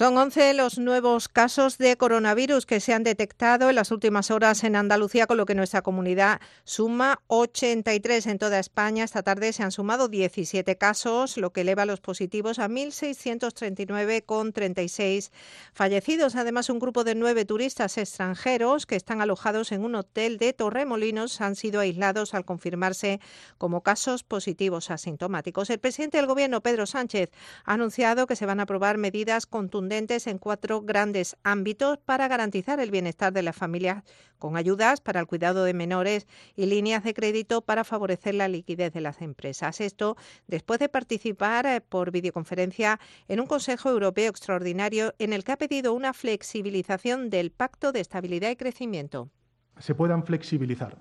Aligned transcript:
Son 0.00 0.16
11 0.16 0.54
los 0.54 0.78
nuevos 0.78 1.28
casos 1.28 1.76
de 1.76 1.98
coronavirus 1.98 2.64
que 2.64 2.80
se 2.80 2.94
han 2.94 3.04
detectado 3.04 3.68
en 3.68 3.74
las 3.74 3.90
últimas 3.90 4.30
horas 4.30 4.64
en 4.64 4.74
Andalucía, 4.74 5.26
con 5.26 5.36
lo 5.36 5.44
que 5.44 5.54
nuestra 5.54 5.82
comunidad 5.82 6.40
suma 6.64 7.20
83 7.26 8.26
en 8.28 8.38
toda 8.38 8.58
España. 8.60 9.04
Esta 9.04 9.22
tarde 9.22 9.52
se 9.52 9.62
han 9.62 9.72
sumado 9.72 10.08
17 10.08 10.78
casos, 10.78 11.36
lo 11.36 11.52
que 11.52 11.60
eleva 11.60 11.84
los 11.84 12.00
positivos 12.00 12.58
a 12.58 12.68
1.639 12.70 14.24
con 14.24 14.54
36 14.54 15.32
fallecidos. 15.74 16.34
Además, 16.34 16.70
un 16.70 16.78
grupo 16.78 17.04
de 17.04 17.14
nueve 17.14 17.44
turistas 17.44 17.98
extranjeros 17.98 18.86
que 18.86 18.96
están 18.96 19.20
alojados 19.20 19.70
en 19.70 19.84
un 19.84 19.96
hotel 19.96 20.38
de 20.38 20.54
Torremolinos 20.54 21.42
han 21.42 21.56
sido 21.56 21.78
aislados 21.78 22.32
al 22.32 22.46
confirmarse 22.46 23.20
como 23.58 23.82
casos 23.82 24.22
positivos 24.22 24.90
asintomáticos. 24.90 25.68
El 25.68 25.78
presidente 25.78 26.16
del 26.16 26.26
Gobierno, 26.26 26.62
Pedro 26.62 26.86
Sánchez, 26.86 27.32
ha 27.66 27.74
anunciado 27.74 28.26
que 28.26 28.36
se 28.36 28.46
van 28.46 28.60
a 28.60 28.62
aprobar 28.62 28.96
medidas 28.96 29.44
contundentes 29.44 29.89
en 29.92 30.38
cuatro 30.38 30.82
grandes 30.82 31.36
ámbitos 31.42 31.98
para 31.98 32.28
garantizar 32.28 32.78
el 32.78 32.92
bienestar 32.92 33.32
de 33.32 33.42
las 33.42 33.56
familias 33.56 34.04
con 34.38 34.56
ayudas 34.56 35.00
para 35.00 35.18
el 35.18 35.26
cuidado 35.26 35.64
de 35.64 35.74
menores 35.74 36.28
y 36.54 36.66
líneas 36.66 37.02
de 37.02 37.12
crédito 37.12 37.60
para 37.62 37.82
favorecer 37.82 38.36
la 38.36 38.46
liquidez 38.46 38.92
de 38.92 39.00
las 39.00 39.20
empresas. 39.20 39.80
Esto 39.80 40.16
después 40.46 40.78
de 40.78 40.88
participar 40.88 41.66
eh, 41.66 41.80
por 41.80 42.12
videoconferencia 42.12 43.00
en 43.26 43.40
un 43.40 43.46
Consejo 43.46 43.90
Europeo 43.90 44.30
extraordinario 44.30 45.12
en 45.18 45.32
el 45.32 45.42
que 45.42 45.52
ha 45.52 45.58
pedido 45.58 45.92
una 45.92 46.12
flexibilización 46.12 47.28
del 47.28 47.50
Pacto 47.50 47.90
de 47.90 48.00
Estabilidad 48.00 48.50
y 48.50 48.56
Crecimiento. 48.56 49.28
Se 49.78 49.94
puedan 49.94 50.24
flexibilizar 50.24 50.96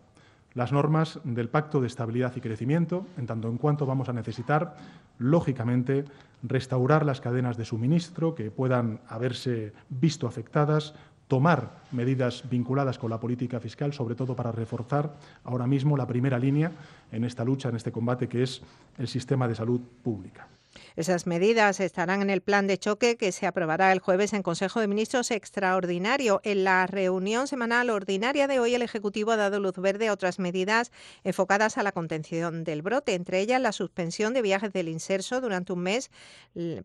las 0.60 0.74
normas 0.74 1.22
del 1.24 1.48
Pacto 1.48 1.80
de 1.80 1.88
Estabilidad 1.88 2.34
y 2.36 2.42
Crecimiento, 2.42 3.06
en 3.18 3.26
tanto 3.26 3.48
en 3.48 3.58
cuanto 3.58 3.86
vamos 3.86 4.10
a 4.10 4.14
necesitar, 4.14 4.76
lógicamente, 5.18 6.04
restaurar 6.44 7.06
las 7.06 7.22
cadenas 7.22 7.56
de 7.56 7.64
suministro 7.64 8.36
que 8.36 8.52
puedan 8.52 9.00
haberse 9.08 9.72
visto 9.88 10.28
afectadas, 10.28 10.96
tomar 11.30 11.80
medidas 11.94 12.44
vinculadas 12.50 13.00
con 13.00 13.10
la 13.10 13.22
política 13.22 13.62
fiscal, 13.62 13.94
sobre 13.94 14.16
todo 14.16 14.36
para 14.36 14.52
reforzar 14.52 15.16
ahora 15.46 15.66
mismo 15.66 15.96
la 15.96 16.08
primera 16.08 16.38
línea 16.38 16.74
en 17.10 17.24
esta 17.24 17.46
lucha, 17.46 17.70
en 17.70 17.78
este 17.78 17.94
combate, 17.94 18.28
que 18.28 18.44
es 18.44 18.62
el 18.98 19.08
sistema 19.08 19.48
de 19.48 19.56
salud 19.56 19.80
pública. 20.04 20.50
Esas 20.96 21.28
medidas 21.28 21.80
estarán 21.80 22.22
en 22.22 22.30
el 22.30 22.42
plan 22.42 22.68
de 22.68 22.78
choque 22.78 23.18
que 23.18 23.32
se 23.32 23.48
aprobará 23.48 23.92
el 23.92 24.00
jueves 24.00 24.34
en 24.34 24.44
Consejo 24.44 24.80
de 24.80 24.88
Ministros 24.88 25.32
extraordinario. 25.32 26.42
En 26.44 26.64
la 26.64 26.86
reunión 26.88 27.48
semanal 27.48 27.90
ordinaria 27.90 28.48
de 28.48 28.60
hoy, 28.60 28.76
el 28.76 28.82
Ejecutivo 28.82 29.32
ha 29.32 29.38
dado 29.38 29.60
luz 29.60 29.76
verde 29.78 30.08
a 30.08 30.14
otras 30.14 30.40
medidas 30.40 30.92
enfocadas 31.24 31.78
a 31.78 31.84
la 31.84 31.92
contención 31.92 32.64
del 32.64 32.82
brote, 32.82 33.14
entre 33.14 33.40
ellas 33.40 33.62
la 33.62 33.72
suspensión 33.72 34.34
de 34.34 34.42
viajes 34.42 34.74
del 34.74 34.90
inserso 34.90 35.42
durante 35.42 35.74
un 35.74 35.80
mes, 35.80 36.12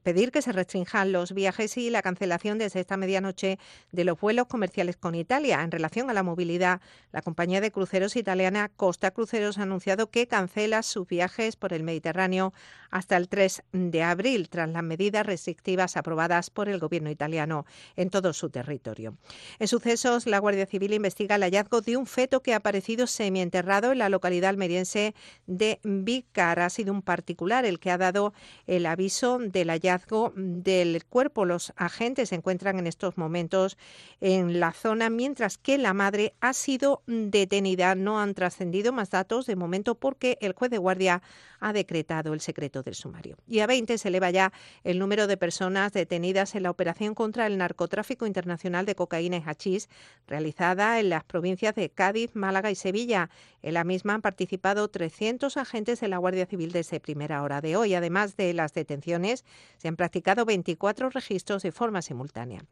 pedir 0.02 0.30
que 0.32 0.42
se 0.42 0.52
restrinjan 0.52 1.12
los 1.12 1.32
viajes 1.32 1.76
y 1.76 1.90
la 1.90 2.02
cancelación 2.02 2.58
desde 2.58 2.80
esta 2.80 2.96
medianoche 2.96 3.58
de 3.92 4.04
los 4.04 4.18
vuelos 4.18 4.46
comerciales 4.46 4.96
con 4.96 5.14
Italia. 5.14 5.62
En 5.62 5.70
relación 5.70 6.10
a 6.10 6.14
la 6.14 6.22
movilidad, 6.22 6.80
la 7.12 7.22
compañía 7.22 7.60
de 7.60 7.70
cruceros 7.70 8.16
italiana 8.16 8.70
Costa 8.76 9.10
Cruceros 9.10 9.58
ha 9.58 9.62
anunciado 9.62 10.10
que 10.10 10.26
cancela 10.26 10.82
sus 10.82 11.06
viajes 11.06 11.56
por 11.56 11.72
el 11.72 11.82
Mediterráneo 11.82 12.52
hasta 12.94 13.16
el 13.16 13.28
3 13.28 13.64
de 13.72 14.04
abril, 14.04 14.48
tras 14.48 14.70
las 14.70 14.84
medidas 14.84 15.26
restrictivas 15.26 15.96
aprobadas 15.96 16.48
por 16.48 16.68
el 16.68 16.78
gobierno 16.78 17.10
italiano 17.10 17.66
en 17.96 18.08
todo 18.08 18.32
su 18.32 18.50
territorio. 18.50 19.16
En 19.58 19.66
sucesos, 19.66 20.28
la 20.28 20.38
Guardia 20.38 20.64
Civil 20.64 20.92
investiga 20.92 21.34
el 21.34 21.42
hallazgo 21.42 21.80
de 21.80 21.96
un 21.96 22.06
feto 22.06 22.40
que 22.40 22.52
ha 22.52 22.58
aparecido 22.58 23.08
semienterrado 23.08 23.90
en 23.90 23.98
la 23.98 24.08
localidad 24.08 24.50
almeriense 24.50 25.16
de 25.48 25.80
Vícar. 25.82 26.60
Ha 26.60 26.70
sido 26.70 26.92
un 26.92 27.02
particular 27.02 27.64
el 27.64 27.80
que 27.80 27.90
ha 27.90 27.98
dado 27.98 28.32
el 28.68 28.86
aviso 28.86 29.38
del 29.40 29.70
hallazgo 29.70 30.32
del 30.36 31.04
cuerpo. 31.04 31.46
Los 31.46 31.72
agentes 31.74 32.28
se 32.28 32.36
encuentran 32.36 32.78
en 32.78 32.86
estos 32.86 33.18
momentos 33.18 33.76
en 34.20 34.60
la 34.60 34.70
zona, 34.70 35.10
mientras 35.10 35.58
que 35.58 35.78
la 35.78 35.94
madre 35.94 36.34
ha 36.40 36.52
sido 36.52 37.02
detenida. 37.08 37.96
No 37.96 38.20
han 38.20 38.34
trascendido 38.34 38.92
más 38.92 39.10
datos 39.10 39.46
de 39.46 39.56
momento 39.56 39.96
porque 39.96 40.38
el 40.40 40.52
juez 40.52 40.70
de 40.70 40.78
guardia 40.78 41.22
ha 41.58 41.72
decretado 41.72 42.34
el 42.34 42.40
secreto 42.40 42.83
del 42.84 42.94
sumario. 42.94 43.36
Y 43.46 43.60
a 43.60 43.66
20 43.66 43.98
se 43.98 44.08
eleva 44.08 44.30
ya 44.30 44.52
el 44.82 44.98
número 44.98 45.26
de 45.26 45.36
personas 45.36 45.92
detenidas 45.92 46.54
en 46.54 46.62
la 46.64 46.70
operación 46.70 47.14
contra 47.14 47.46
el 47.46 47.58
narcotráfico 47.58 48.26
internacional 48.26 48.86
de 48.86 48.94
cocaína 48.94 49.38
y 49.38 49.42
hachís 49.44 49.88
realizada 50.26 51.00
en 51.00 51.08
las 51.08 51.24
provincias 51.24 51.74
de 51.74 51.90
Cádiz, 51.90 52.34
Málaga 52.34 52.70
y 52.70 52.74
Sevilla. 52.74 53.30
En 53.62 53.74
la 53.74 53.84
misma 53.84 54.14
han 54.14 54.22
participado 54.22 54.88
300 54.88 55.56
agentes 55.56 56.00
de 56.00 56.08
la 56.08 56.18
Guardia 56.18 56.46
Civil 56.46 56.72
desde 56.72 57.00
primera 57.00 57.42
hora 57.42 57.60
de 57.60 57.76
hoy. 57.76 57.94
Además 57.94 58.36
de 58.36 58.52
las 58.52 58.74
detenciones, 58.74 59.44
se 59.78 59.88
han 59.88 59.96
practicado 59.96 60.44
24 60.44 61.10
registros 61.10 61.62
de 61.62 61.72
forma 61.72 62.02
simultánea. 62.02 62.64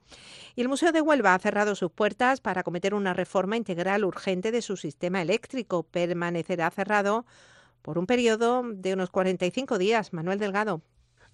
Y 0.55 0.61
el 0.61 0.69
Museo 0.69 0.93
de 0.93 1.01
Huelva 1.01 1.35
ha 1.35 1.39
cerrado 1.39 1.75
sus 1.75 1.91
puertas 1.91 2.41
para 2.41 2.61
acometer 2.61 2.95
una 2.95 3.15
reforma 3.15 3.57
integral 3.57 4.05
urgente 4.05 4.51
de 4.51 4.63
su 4.63 4.77
sistema 4.77 5.23
eléctrico. 5.23 5.83
Permanecerá 5.83 6.71
cerrado 6.71 7.25
por 7.83 7.99
un 7.99 8.07
periodo 8.07 8.63
de 8.65 8.95
unos 8.95 9.11
45 9.11 9.79
días. 9.79 10.13
Manuel 10.13 10.39
Delgado. 10.39 10.83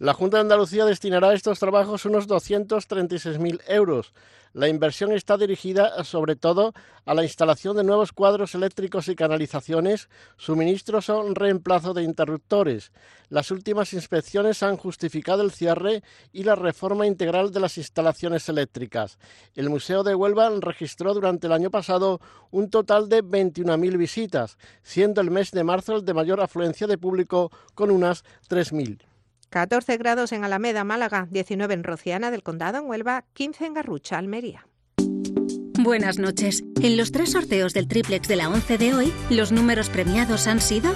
La 0.00 0.14
Junta 0.14 0.36
de 0.36 0.42
Andalucía 0.42 0.84
destinará 0.84 1.30
a 1.30 1.34
estos 1.34 1.58
trabajos 1.58 2.04
unos 2.04 2.28
236.000 2.28 3.62
euros. 3.66 4.12
La 4.52 4.68
inversión 4.68 5.10
está 5.10 5.36
dirigida 5.36 6.04
sobre 6.04 6.36
todo 6.36 6.72
a 7.04 7.14
la 7.14 7.24
instalación 7.24 7.76
de 7.76 7.82
nuevos 7.82 8.12
cuadros 8.12 8.54
eléctricos 8.54 9.08
y 9.08 9.16
canalizaciones, 9.16 10.08
suministros 10.36 11.08
o 11.10 11.34
reemplazo 11.34 11.94
de 11.94 12.04
interruptores. 12.04 12.92
Las 13.28 13.50
últimas 13.50 13.92
inspecciones 13.92 14.62
han 14.62 14.76
justificado 14.76 15.42
el 15.42 15.50
cierre 15.50 16.04
y 16.32 16.44
la 16.44 16.54
reforma 16.54 17.04
integral 17.04 17.50
de 17.50 17.58
las 17.58 17.76
instalaciones 17.76 18.48
eléctricas. 18.48 19.18
El 19.56 19.68
Museo 19.68 20.04
de 20.04 20.14
Huelva 20.14 20.48
registró 20.60 21.12
durante 21.12 21.48
el 21.48 21.52
año 21.52 21.72
pasado 21.72 22.20
un 22.52 22.70
total 22.70 23.08
de 23.08 23.24
21.000 23.24 23.98
visitas, 23.98 24.58
siendo 24.80 25.20
el 25.20 25.32
mes 25.32 25.50
de 25.50 25.64
marzo 25.64 25.96
el 25.96 26.04
de 26.04 26.14
mayor 26.14 26.40
afluencia 26.40 26.86
de 26.86 26.98
público 26.98 27.50
con 27.74 27.90
unas 27.90 28.22
3.000. 28.48 29.07
14 29.50 29.96
grados 29.96 30.32
en 30.32 30.44
Alameda, 30.44 30.84
Málaga, 30.84 31.26
19 31.30 31.74
en 31.74 31.84
Rociana 31.84 32.30
del 32.30 32.42
Condado, 32.42 32.78
en 32.78 32.86
Huelva, 32.86 33.24
15 33.32 33.66
en 33.66 33.74
Garrucha, 33.74 34.18
Almería. 34.18 34.66
Buenas 35.80 36.18
noches. 36.18 36.64
En 36.82 36.96
los 36.96 37.12
tres 37.12 37.32
sorteos 37.32 37.72
del 37.72 37.88
triplex 37.88 38.28
de 38.28 38.36
la 38.36 38.48
11 38.48 38.78
de 38.78 38.94
hoy, 38.94 39.12
los 39.30 39.52
números 39.52 39.88
premiados 39.88 40.46
han 40.46 40.60
sido 40.60 40.92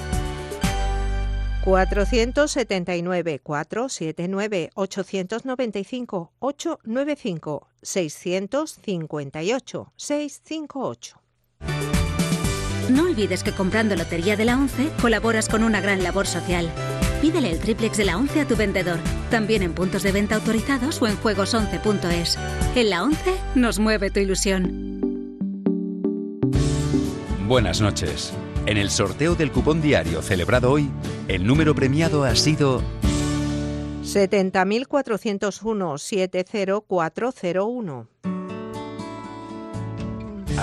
479, 1.64 3.38
479, 3.38 4.70
895, 4.74 6.32
895, 6.40 7.68
658, 7.80 9.92
658. 9.96 11.22
No 12.90 13.04
olvides 13.04 13.44
que 13.44 13.52
comprando 13.52 13.94
Lotería 13.94 14.36
de 14.36 14.44
la 14.44 14.58
11 14.58 14.90
colaboras 15.00 15.48
con 15.48 15.62
una 15.62 15.80
gran 15.80 16.02
labor 16.02 16.26
social. 16.26 16.68
Pídele 17.22 17.50
el 17.52 17.60
triplex 17.60 17.96
de 17.98 18.04
la 18.04 18.16
11 18.16 18.40
a 18.40 18.48
tu 18.48 18.56
vendedor, 18.56 18.98
también 19.30 19.62
en 19.62 19.74
puntos 19.74 20.02
de 20.02 20.10
venta 20.10 20.34
autorizados 20.34 21.00
o 21.00 21.06
en 21.06 21.16
juegos11.es. 21.16 22.36
En 22.74 22.90
la 22.90 23.04
11 23.04 23.36
nos 23.54 23.78
mueve 23.78 24.10
tu 24.10 24.18
ilusión. 24.18 24.98
Buenas 27.46 27.80
noches. 27.80 28.32
En 28.66 28.76
el 28.76 28.90
sorteo 28.90 29.36
del 29.36 29.52
cupón 29.52 29.80
diario 29.80 30.20
celebrado 30.20 30.72
hoy, 30.72 30.90
el 31.28 31.46
número 31.46 31.76
premiado 31.76 32.24
ha 32.24 32.34
sido 32.34 32.82
70.401 34.02 35.98
70401. 35.98 38.08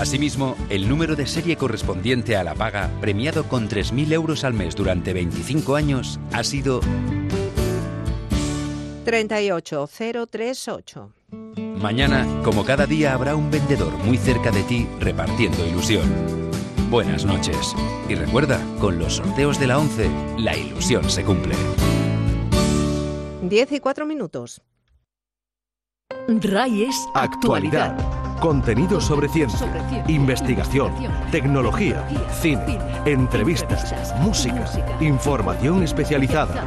Asimismo, 0.00 0.56
el 0.70 0.88
número 0.88 1.14
de 1.14 1.26
serie 1.26 1.58
correspondiente 1.58 2.34
a 2.34 2.42
la 2.42 2.54
paga, 2.54 2.90
premiado 3.02 3.46
con 3.46 3.68
3.000 3.68 4.14
euros 4.14 4.44
al 4.44 4.54
mes 4.54 4.74
durante 4.74 5.12
25 5.12 5.76
años, 5.76 6.18
ha 6.32 6.42
sido 6.42 6.80
38038. 9.04 11.12
Mañana, 11.76 12.26
como 12.42 12.64
cada 12.64 12.86
día, 12.86 13.12
habrá 13.12 13.36
un 13.36 13.50
vendedor 13.50 13.92
muy 13.98 14.16
cerca 14.16 14.50
de 14.50 14.62
ti 14.62 14.88
repartiendo 15.00 15.66
ilusión. 15.66 16.10
Buenas 16.88 17.26
noches. 17.26 17.76
Y 18.08 18.14
recuerda, 18.14 18.58
con 18.80 18.98
los 18.98 19.16
sorteos 19.16 19.60
de 19.60 19.66
la 19.66 19.78
11, 19.78 20.08
la 20.38 20.56
ilusión 20.56 21.10
se 21.10 21.24
cumple. 21.24 21.54
10 23.42 23.72
y 23.72 23.80
4 23.80 24.06
minutos. 24.06 24.62
RAI 26.26 26.84
es 26.84 26.96
actualidad. 27.12 28.19
Contenido 28.40 29.02
sobre 29.02 29.28
ciencia, 29.28 29.68
investigación, 30.08 30.94
tecnología, 31.30 32.08
cine, 32.40 32.78
entrevistas, 33.04 34.14
música, 34.20 34.64
información 35.00 35.82
especializada. 35.82 36.64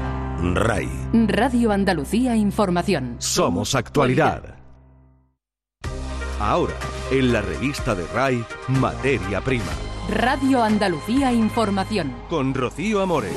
RAI. 0.53 0.89
Radio 1.27 1.71
Andalucía 1.71 2.35
Información. 2.35 3.15
Somos 3.17 3.73
actualidad. 3.73 4.55
Ahora, 6.39 6.75
en 7.09 7.33
la 7.33 7.41
revista 7.41 7.95
de 7.95 8.05
RAI, 8.13 8.45
Materia 8.67 9.41
Prima. 9.41 9.71
Radio 10.09 10.61
Andalucía 10.61 11.33
Información. 11.33 12.13
Con 12.29 12.53
Rocío 12.53 13.01
Amores. 13.01 13.33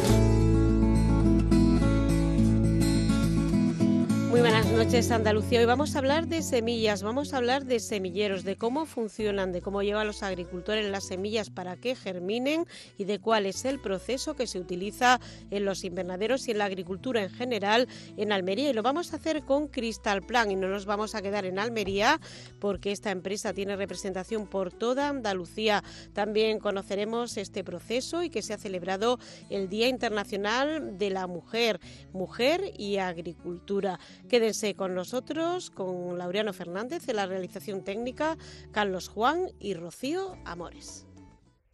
Muy 4.37 4.51
buenas 4.51 4.71
noches, 4.71 5.11
Andalucía. 5.13 5.61
Hoy 5.61 5.65
vamos 5.65 5.97
a 5.97 5.99
hablar 5.99 6.27
de 6.27 6.43
semillas, 6.43 7.03
vamos 7.03 7.33
a 7.33 7.39
hablar 7.39 7.65
de 7.65 7.81
semilleros, 7.81 8.45
de 8.45 8.57
cómo 8.57 8.85
funcionan, 8.85 9.51
de 9.51 9.63
cómo 9.63 9.83
llevan 9.83 10.07
los 10.07 10.23
agricultores 10.23 10.91
las 10.91 11.07
semillas 11.07 11.49
para 11.49 11.79
que 11.79 11.97
germinen 11.97 12.67
y 12.99 13.05
de 13.05 13.19
cuál 13.19 13.47
es 13.47 13.65
el 13.65 13.81
proceso 13.81 14.37
que 14.37 14.47
se 14.47 14.59
utiliza 14.59 15.21
en 15.51 15.65
los 15.65 15.85
invernaderos 15.85 16.47
y 16.47 16.51
en 16.51 16.59
la 16.59 16.67
agricultura 16.67 17.23
en 17.23 17.31
general 17.31 17.89
en 18.19 18.31
Almería. 18.31 18.69
Y 18.69 18.75
lo 18.75 18.83
vamos 18.83 19.15
a 19.15 19.17
hacer 19.17 19.43
con 19.43 19.69
Crystal 19.69 20.23
Plan 20.23 20.51
y 20.51 20.57
no 20.57 20.69
nos 20.69 20.85
vamos 20.85 21.15
a 21.15 21.23
quedar 21.23 21.47
en 21.47 21.59
Almería 21.59 22.21
porque 22.61 22.93
esta 22.93 23.13
empresa 23.13 23.55
tiene 23.55 23.75
representación 23.75 24.47
por 24.47 24.71
toda 24.71 25.09
Andalucía. 25.09 25.83
También 26.13 26.59
conoceremos 26.59 27.39
este 27.39 27.65
proceso 27.65 28.23
y 28.23 28.29
que 28.29 28.43
se 28.43 28.53
ha 28.53 28.59
celebrado 28.59 29.19
el 29.49 29.71
Día 29.71 29.89
Internacional 29.89 30.99
de 30.99 31.09
la 31.09 31.27
Mujer, 31.27 31.81
Mujer 32.13 32.75
y 32.77 32.99
Agricultura. 32.99 33.99
Quédense 34.29 34.75
con 34.75 34.95
nosotros, 34.95 35.71
con 35.71 36.19
Laureano 36.19 36.53
Fernández 36.53 37.09
en 37.09 37.17
la 37.17 37.27
realización 37.27 37.85
técnica, 37.85 38.37
Carlos 38.73 39.09
Juan 39.09 39.51
y 39.59 39.75
Rocío 39.75 40.37
Amores. 40.45 41.07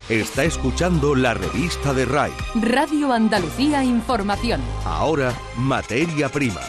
Está 0.09 0.45
escuchando 0.45 1.15
la 1.15 1.33
revista 1.35 1.95
de 1.95 2.05
RAI. 2.05 2.33
Radio 2.61 3.13
Andalucía 3.13 3.85
Información. 3.85 4.61
Ahora, 4.85 5.33
materia 5.57 6.29
prima. 6.29 6.61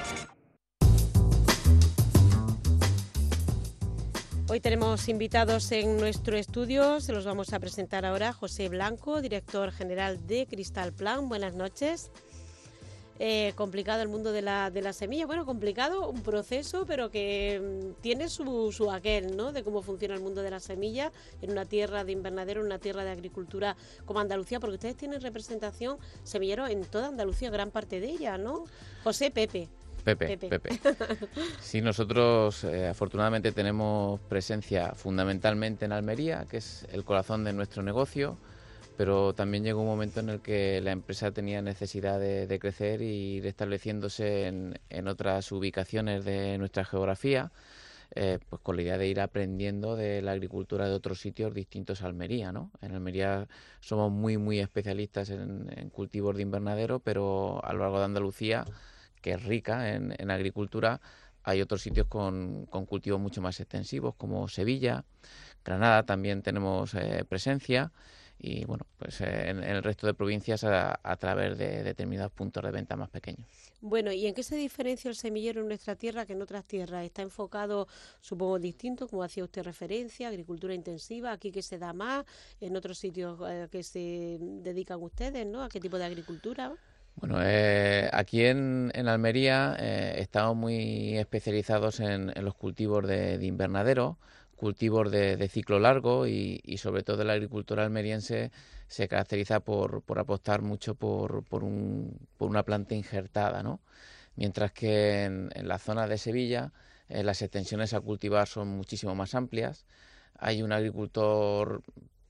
Hoy 4.50 4.60
tenemos 4.60 5.10
invitados 5.10 5.72
en 5.72 5.98
nuestro 5.98 6.38
estudio, 6.38 7.00
se 7.00 7.12
los 7.12 7.26
vamos 7.26 7.54
a 7.54 7.60
presentar 7.60 8.06
ahora. 8.06 8.34
José 8.34 8.70
Blanco, 8.70 9.20
director 9.20 9.72
general 9.72 10.28
de 10.28 10.46
Cristal 10.46 10.94
Plan. 10.94 11.28
Buenas 11.28 11.56
noches. 11.56 12.12
Eh, 13.20 13.54
complicado 13.56 14.02
el 14.02 14.08
mundo 14.08 14.32
de 14.32 14.42
la, 14.42 14.72
de 14.72 14.82
la 14.82 14.92
semilla. 14.92 15.28
Bueno, 15.28 15.46
complicado, 15.46 16.10
un 16.10 16.24
proceso, 16.24 16.86
pero 16.88 17.12
que 17.12 17.62
mm, 17.62 18.02
tiene 18.02 18.28
su, 18.28 18.72
su 18.72 18.92
aquel, 18.92 19.38
¿no? 19.38 19.52
De 19.52 19.64
cómo 19.64 19.84
funciona 19.84 20.16
el 20.16 20.22
mundo 20.22 20.42
de 20.42 20.50
la 20.50 20.60
semilla 20.60 21.12
en 21.42 21.52
una 21.52 21.66
tierra 21.66 22.04
de 22.04 22.12
invernadero, 22.12 22.62
en 22.62 22.68
una 22.68 22.80
tierra 22.80 23.04
de 23.04 23.12
agricultura 23.12 23.78
como 24.06 24.20
Andalucía, 24.20 24.60
porque 24.60 24.76
ustedes 24.76 24.96
tienen 24.96 25.22
representación 25.22 25.98
semillero 26.24 26.68
en 26.68 26.86
toda 26.86 27.10
Andalucía, 27.10 27.52
gran 27.52 27.70
parte 27.70 28.00
de 28.00 28.10
ella, 28.10 28.38
¿no? 28.38 28.66
José 29.04 29.30
Pepe. 29.30 29.70
Pepe, 30.04 30.38
Pepe. 30.38 30.70
Sí, 31.62 31.82
nosotros 31.82 32.64
eh, 32.66 32.88
afortunadamente 32.88 33.52
tenemos 33.52 34.20
presencia 34.22 34.94
fundamentalmente 34.96 35.86
en 35.86 35.94
Almería, 35.94 36.46
que 36.50 36.58
es 36.58 36.86
el 36.92 37.06
corazón 37.06 37.44
de 37.44 37.54
nuestro 37.54 37.84
negocio 37.84 38.38
pero 38.98 39.34
también 39.34 39.64
llegó 39.64 39.82
un 39.82 39.88
momento 39.88 40.20
en 40.20 40.30
el 40.30 40.42
que 40.42 40.80
la 40.82 40.92
empresa 40.92 41.32
tenía 41.32 41.62
necesidad 41.62 42.20
de, 42.20 42.60
crecer 42.60 43.02
y 43.02 43.38
ir 43.38 43.48
estableciéndose 43.48 44.48
en, 44.48 45.08
otras 45.08 45.52
ubicaciones 45.52 46.24
de 46.26 46.58
nuestra 46.58 46.86
geografía, 46.86 47.52
eh, 48.16 48.38
pues 48.48 48.62
con 48.62 48.76
la 48.76 48.84
idea 48.84 48.98
de 49.00 49.08
ir 49.08 49.20
aprendiendo 49.20 49.96
de 49.96 50.22
la 50.22 50.34
agricultura 50.34 50.88
de 50.88 50.94
otros 50.94 51.20
sitios 51.20 51.54
distintos 51.54 52.04
a 52.04 52.06
Almería. 52.06 52.52
¿no? 52.52 52.72
En 52.82 52.94
Almería 52.94 53.48
somos 53.80 54.12
muy, 54.12 54.38
muy 54.38 54.60
especialistas 54.60 55.32
en, 55.32 55.90
cultivos 55.92 56.36
de 56.36 56.44
invernadero, 56.44 57.00
pero 57.00 57.64
a 57.66 57.74
lo 57.74 57.80
largo 57.80 58.00
de 58.00 58.06
Andalucía, 58.06 58.66
que 59.22 59.32
es 59.32 59.44
rica 59.44 59.94
en, 59.94 60.30
agricultura, 60.30 61.02
hay 61.44 61.62
otros 61.62 61.82
sitios 61.82 62.08
con, 62.08 62.68
cultivos 62.68 63.20
mucho 63.20 63.42
más 63.42 63.60
extensivos, 63.60 64.14
como 64.16 64.48
Sevilla, 64.48 65.04
Granada 65.66 66.04
también 66.04 66.42
tenemos 66.42 66.94
eh, 66.94 67.26
presencia 67.28 67.92
y 68.44 68.66
bueno, 68.66 68.86
pues 69.00 69.22
eh, 69.22 69.50
en, 69.50 69.64
el 69.64 69.82
resto 69.82 70.06
de 70.06 70.14
provincias 70.14 70.66
a, 70.66 71.16
través 71.18 71.58
de 71.58 71.82
determinados 71.82 72.34
puntos 72.34 72.62
de 72.62 72.72
venta 72.72 72.98
más 72.98 73.10
pequeños. 73.10 73.48
Bueno, 73.80 74.12
¿y 74.12 74.28
en 74.28 74.34
qué 74.34 74.44
se 74.44 74.58
diferencia 74.58 75.08
el 75.08 75.16
semillero 75.16 75.62
en 75.62 75.70
nuestra 75.70 75.96
tierra 75.96 76.26
que 76.26 76.34
en 76.34 76.42
otras 76.42 76.66
tierras? 76.66 77.06
¿Está 77.06 77.22
enfocado, 77.22 77.88
supongo, 78.20 78.60
distinto, 78.60 79.08
como 79.08 79.24
hacía 79.24 79.46
usted 79.46 79.64
referencia, 79.64 80.28
agricultura 80.28 80.74
intensiva, 80.74 81.32
aquí 81.32 81.54
que 81.54 81.62
se 81.62 81.78
da 81.78 81.94
más, 81.94 82.26
en 82.60 82.76
otros 82.76 82.98
sitios 82.98 83.40
eh, 83.48 83.70
que 83.72 83.82
se 83.82 84.38
dedican 84.42 85.02
ustedes, 85.02 85.48
¿no? 85.48 85.64
¿A 85.64 85.70
qué 85.70 85.80
tipo 85.80 85.98
de 85.98 86.04
agricultura? 86.04 86.74
Bueno, 87.16 87.38
eh, 87.42 88.10
aquí 88.12 88.44
en, 88.44 88.92
Almería 89.08 89.76
estamos 89.76 90.58
muy 90.58 91.18
especializados 91.18 92.02
en, 92.02 92.34
los 92.44 92.56
cultivos 92.56 93.08
de 93.08 93.40
invernadero, 93.42 94.18
cultivos 94.64 95.12
de, 95.12 95.50
ciclo 95.50 95.78
largo 95.78 96.26
y, 96.26 96.78
sobre 96.78 97.04
todo 97.04 97.26
la 97.26 97.34
agricultura 97.34 97.84
almeriense 97.84 98.50
se 98.88 99.10
caracteriza 99.10 99.60
por, 99.60 100.04
apostar 100.18 100.62
mucho 100.62 100.96
por, 100.96 101.44
una 102.40 102.64
planta 102.64 102.96
injertada, 102.96 103.62
¿no? 103.62 103.82
Mientras 104.38 104.72
que 104.72 105.26
en, 105.26 105.50
la 105.68 105.80
zona 105.80 106.08
de 106.08 106.18
Sevilla 106.18 106.72
eh, 107.10 107.24
las 107.24 107.42
extensiones 107.42 107.94
a 107.94 108.00
cultivar 108.00 108.48
son 108.48 108.70
muchísimo 108.70 109.14
más 109.16 109.36
amplias. 109.36 109.86
Hay 110.40 110.64
un 110.64 110.72
agricultor 110.72 111.84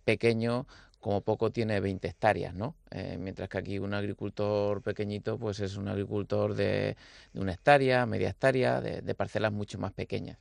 pequeño 0.04 0.66
como 1.00 1.22
poco 1.22 1.52
tiene 1.52 1.80
20 1.82 2.08
hectáreas, 2.08 2.56
¿no? 2.56 2.76
Eh, 2.90 3.18
mientras 3.20 3.48
que 3.48 3.60
aquí 3.60 3.78
un 3.78 3.94
agricultor 3.94 4.82
pequeñito 4.82 5.38
pues 5.38 5.60
es 5.60 5.78
un 5.78 5.88
agricultor 5.88 6.56
de, 6.56 6.98
una 7.36 7.54
hectárea, 7.54 8.08
media 8.08 8.30
hectárea, 8.30 8.82
de 8.82 9.14
parcelas 9.14 9.52
mucho 9.54 9.78
más 9.78 9.94
pequeñas. 9.94 10.40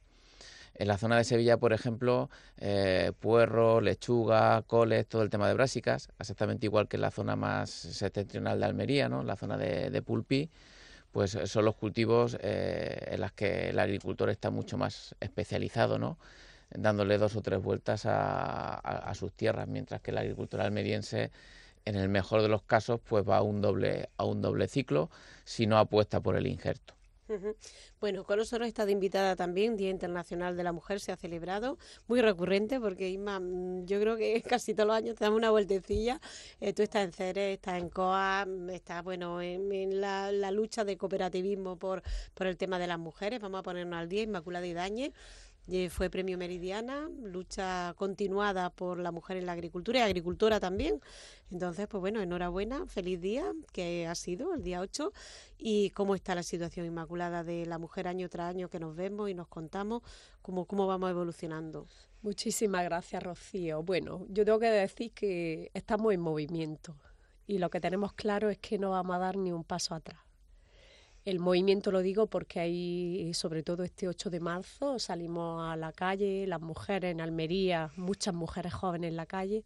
En 0.75 0.89
la 0.89 0.99
zona 0.99 1.17
de 1.17 1.25
Sevilla, 1.25 1.59
por 1.59 1.73
ejemplo, 1.73 2.31
eh, 2.59 3.13
puerro, 3.21 3.81
lechuga, 3.81 4.63
coles, 4.63 5.07
todo 5.07 5.23
el 5.23 5.31
tema 5.31 5.47
de 5.49 5.55
brásicas, 5.55 6.09
exactamente 6.19 6.67
igual 6.67 6.89
que 6.89 6.97
en 6.97 7.03
la 7.03 7.11
zona 7.11 7.37
más 7.37 7.71
septentrional 7.71 8.59
de 8.59 8.67
Almería, 8.67 9.09
¿no? 9.09 9.23
la 9.23 9.37
zona 9.37 9.57
de, 9.59 10.03
Pulpí, 10.03 10.51
pues 11.13 11.39
son 11.45 11.65
los 11.65 11.75
cultivos 11.77 12.39
eh, 12.41 13.09
en 13.13 13.21
los 13.21 13.33
que 13.33 13.71
el 13.71 13.79
agricultor 13.79 14.31
está 14.31 14.51
mucho 14.51 14.79
más 14.79 15.15
especializado, 15.21 15.99
¿no? 15.99 16.17
dándole 16.75 17.19
dos 17.19 17.37
o 17.37 17.43
tres 17.43 17.63
vueltas 17.63 18.05
a, 18.07 19.13
sus 19.15 19.33
tierras, 19.33 19.69
mientras 19.69 20.01
que 20.01 20.11
el 20.11 20.19
agricultor 20.19 20.61
almeriense, 20.61 21.31
en 21.85 21.97
el 21.97 22.09
mejor 22.09 22.43
de 22.43 22.49
los 22.49 22.63
casos, 22.63 23.01
pues 23.01 23.29
va 23.29 23.39
a 23.39 23.43
un 23.43 23.61
doble, 23.61 24.09
a 24.17 24.25
un 24.25 24.41
doble 24.41 24.69
ciclo 24.69 25.11
si 25.45 25.67
no 25.67 25.79
apuesta 25.79 26.21
por 26.21 26.37
el 26.37 26.47
injerto. 26.47 26.95
Bueno, 28.01 28.25
con 28.25 28.39
nosotros 28.39 28.67
está 28.67 28.85
de 28.85 28.93
invitada 28.93 29.37
también, 29.37 29.77
Día 29.77 29.91
Internacional 29.91 30.57
de 30.57 30.65
la 30.65 30.73
Mujer 30.73 31.01
se 31.01 31.13
ha 31.13 31.17
celebrado, 31.17 31.79
muy 32.09 32.21
recurrente 32.21 32.81
porque 32.81 33.09
Isma, 33.09 33.39
mm, 33.41 33.87
yo 33.87 34.01
creo 34.01 34.17
que 34.17 34.43
casi 34.61 34.75
todos 34.75 34.89
los 34.89 34.97
años 34.97 35.17
te 35.17 35.25
damos 35.25 35.39
una 35.39 35.51
vueltecilla, 35.51 36.21
eh, 36.61 36.73
tú 36.73 36.83
estás 36.83 37.05
en 37.05 37.13
CERE, 37.13 37.53
estás 37.55 37.81
en 37.81 37.89
COA, 37.91 38.47
estás 38.73 39.05
bueno 39.05 39.41
en, 39.41 40.01
la, 40.01 40.51
lucha 40.51 40.85
de 40.85 40.97
cooperativismo 40.97 41.77
por, 41.77 42.03
por 42.35 42.47
el 42.47 42.57
tema 42.57 42.79
de 42.79 42.89
las 42.89 42.99
mujeres, 42.99 43.41
vamos 43.41 43.61
a 43.61 43.63
ponernos 43.63 43.99
al 43.99 44.09
día, 44.09 44.23
Inmaculada 44.23 44.67
y 44.67 44.75
Dañe, 44.75 45.13
fue 45.91 46.11
premio 46.11 46.37
Meridiana, 46.37 47.09
lucha 47.23 47.95
continuada 47.97 48.71
por 48.71 48.99
la 48.99 49.13
mujer 49.13 49.37
en 49.37 49.47
la 49.47 49.53
agricultura 49.53 50.01
y 50.01 50.03
agricultora 50.03 50.59
también. 50.59 51.01
Entonces, 51.51 51.87
pues 51.87 52.01
bueno, 52.01 52.21
enhorabuena, 52.21 52.87
feliz 52.87 53.21
día 53.21 53.45
que 53.73 54.07
ha 54.07 54.15
sido 54.15 54.55
el 54.55 54.63
día 54.63 54.81
8 54.81 55.13
y 55.59 55.91
cómo 55.91 56.15
está 56.15 56.35
la 56.35 56.43
situación 56.43 56.87
inmaculada 56.87 57.45
de 57.45 57.65
la 57.67 57.79
mujer 57.79 58.09
año 58.09 58.29
tras 58.29 58.51
año 58.51 58.69
que 58.69 58.81
nos 58.81 58.97
vemos 58.97 59.31
y 59.31 59.35
nos 59.35 59.49
contamos 59.49 60.03
cómo, 60.43 60.67
cómo 60.67 60.87
vamos 60.87 61.11
evolucionando. 61.11 61.87
Muchísimas 62.23 62.85
gracias, 62.85 63.23
Rocío. 63.23 63.83
Bueno, 63.83 64.27
yo 64.29 64.45
tengo 64.45 64.59
que 64.59 64.71
decir 64.71 65.13
que 65.13 65.71
estamos 65.75 66.13
en 66.13 66.21
movimiento 66.21 66.97
y 67.47 67.59
lo 67.59 67.71
que 67.71 67.81
tenemos 67.81 68.13
claro 68.15 68.51
es 68.51 68.59
que 68.59 68.79
no 68.79 68.91
vamos 68.91 69.17
a 69.17 69.19
dar 69.19 69.37
ni 69.37 69.53
un 69.53 69.65
paso 69.65 69.95
atrás. 69.95 70.22
El 71.25 71.39
movimiento 71.39 71.93
lo 71.93 72.01
digo 72.01 72.27
porque 72.27 72.59
hay, 72.59 73.33
sobre 73.33 73.63
todo 73.63 73.85
este 73.85 74.09
8 74.09 74.29
de 74.29 74.41
marzo, 74.41 74.99
salimos 74.99 75.63
a 75.71 75.77
la 75.77 75.93
calle, 75.93 76.49
las 76.49 76.61
mujeres 76.61 77.13
en 77.13 77.21
Almería, 77.21 77.93
muchas 77.97 78.35
mujeres 78.35 78.75
jóvenes 78.75 79.11
en 79.11 79.17
la 79.17 79.27
calle, 79.27 79.65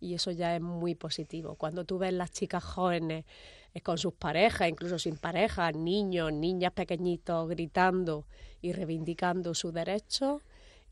y 0.00 0.12
eso 0.12 0.30
ya 0.32 0.54
es 0.54 0.60
muy 0.60 0.94
positivo. 0.94 1.54
Cuando 1.54 1.86
tú 1.86 1.96
ves 1.96 2.12
las 2.12 2.30
chicas 2.30 2.62
jóvenes 2.62 3.24
eh, 3.72 3.80
con 3.80 3.96
sus 3.96 4.12
parejas, 4.12 4.68
incluso 4.68 4.98
sin 4.98 5.16
parejas, 5.16 5.74
niños, 5.74 6.30
niñas 6.30 6.72
pequeñitos 6.72 7.48
gritando 7.48 8.26
y 8.60 8.72
reivindicando 8.72 9.54
sus 9.54 9.72
derechos, 9.72 10.42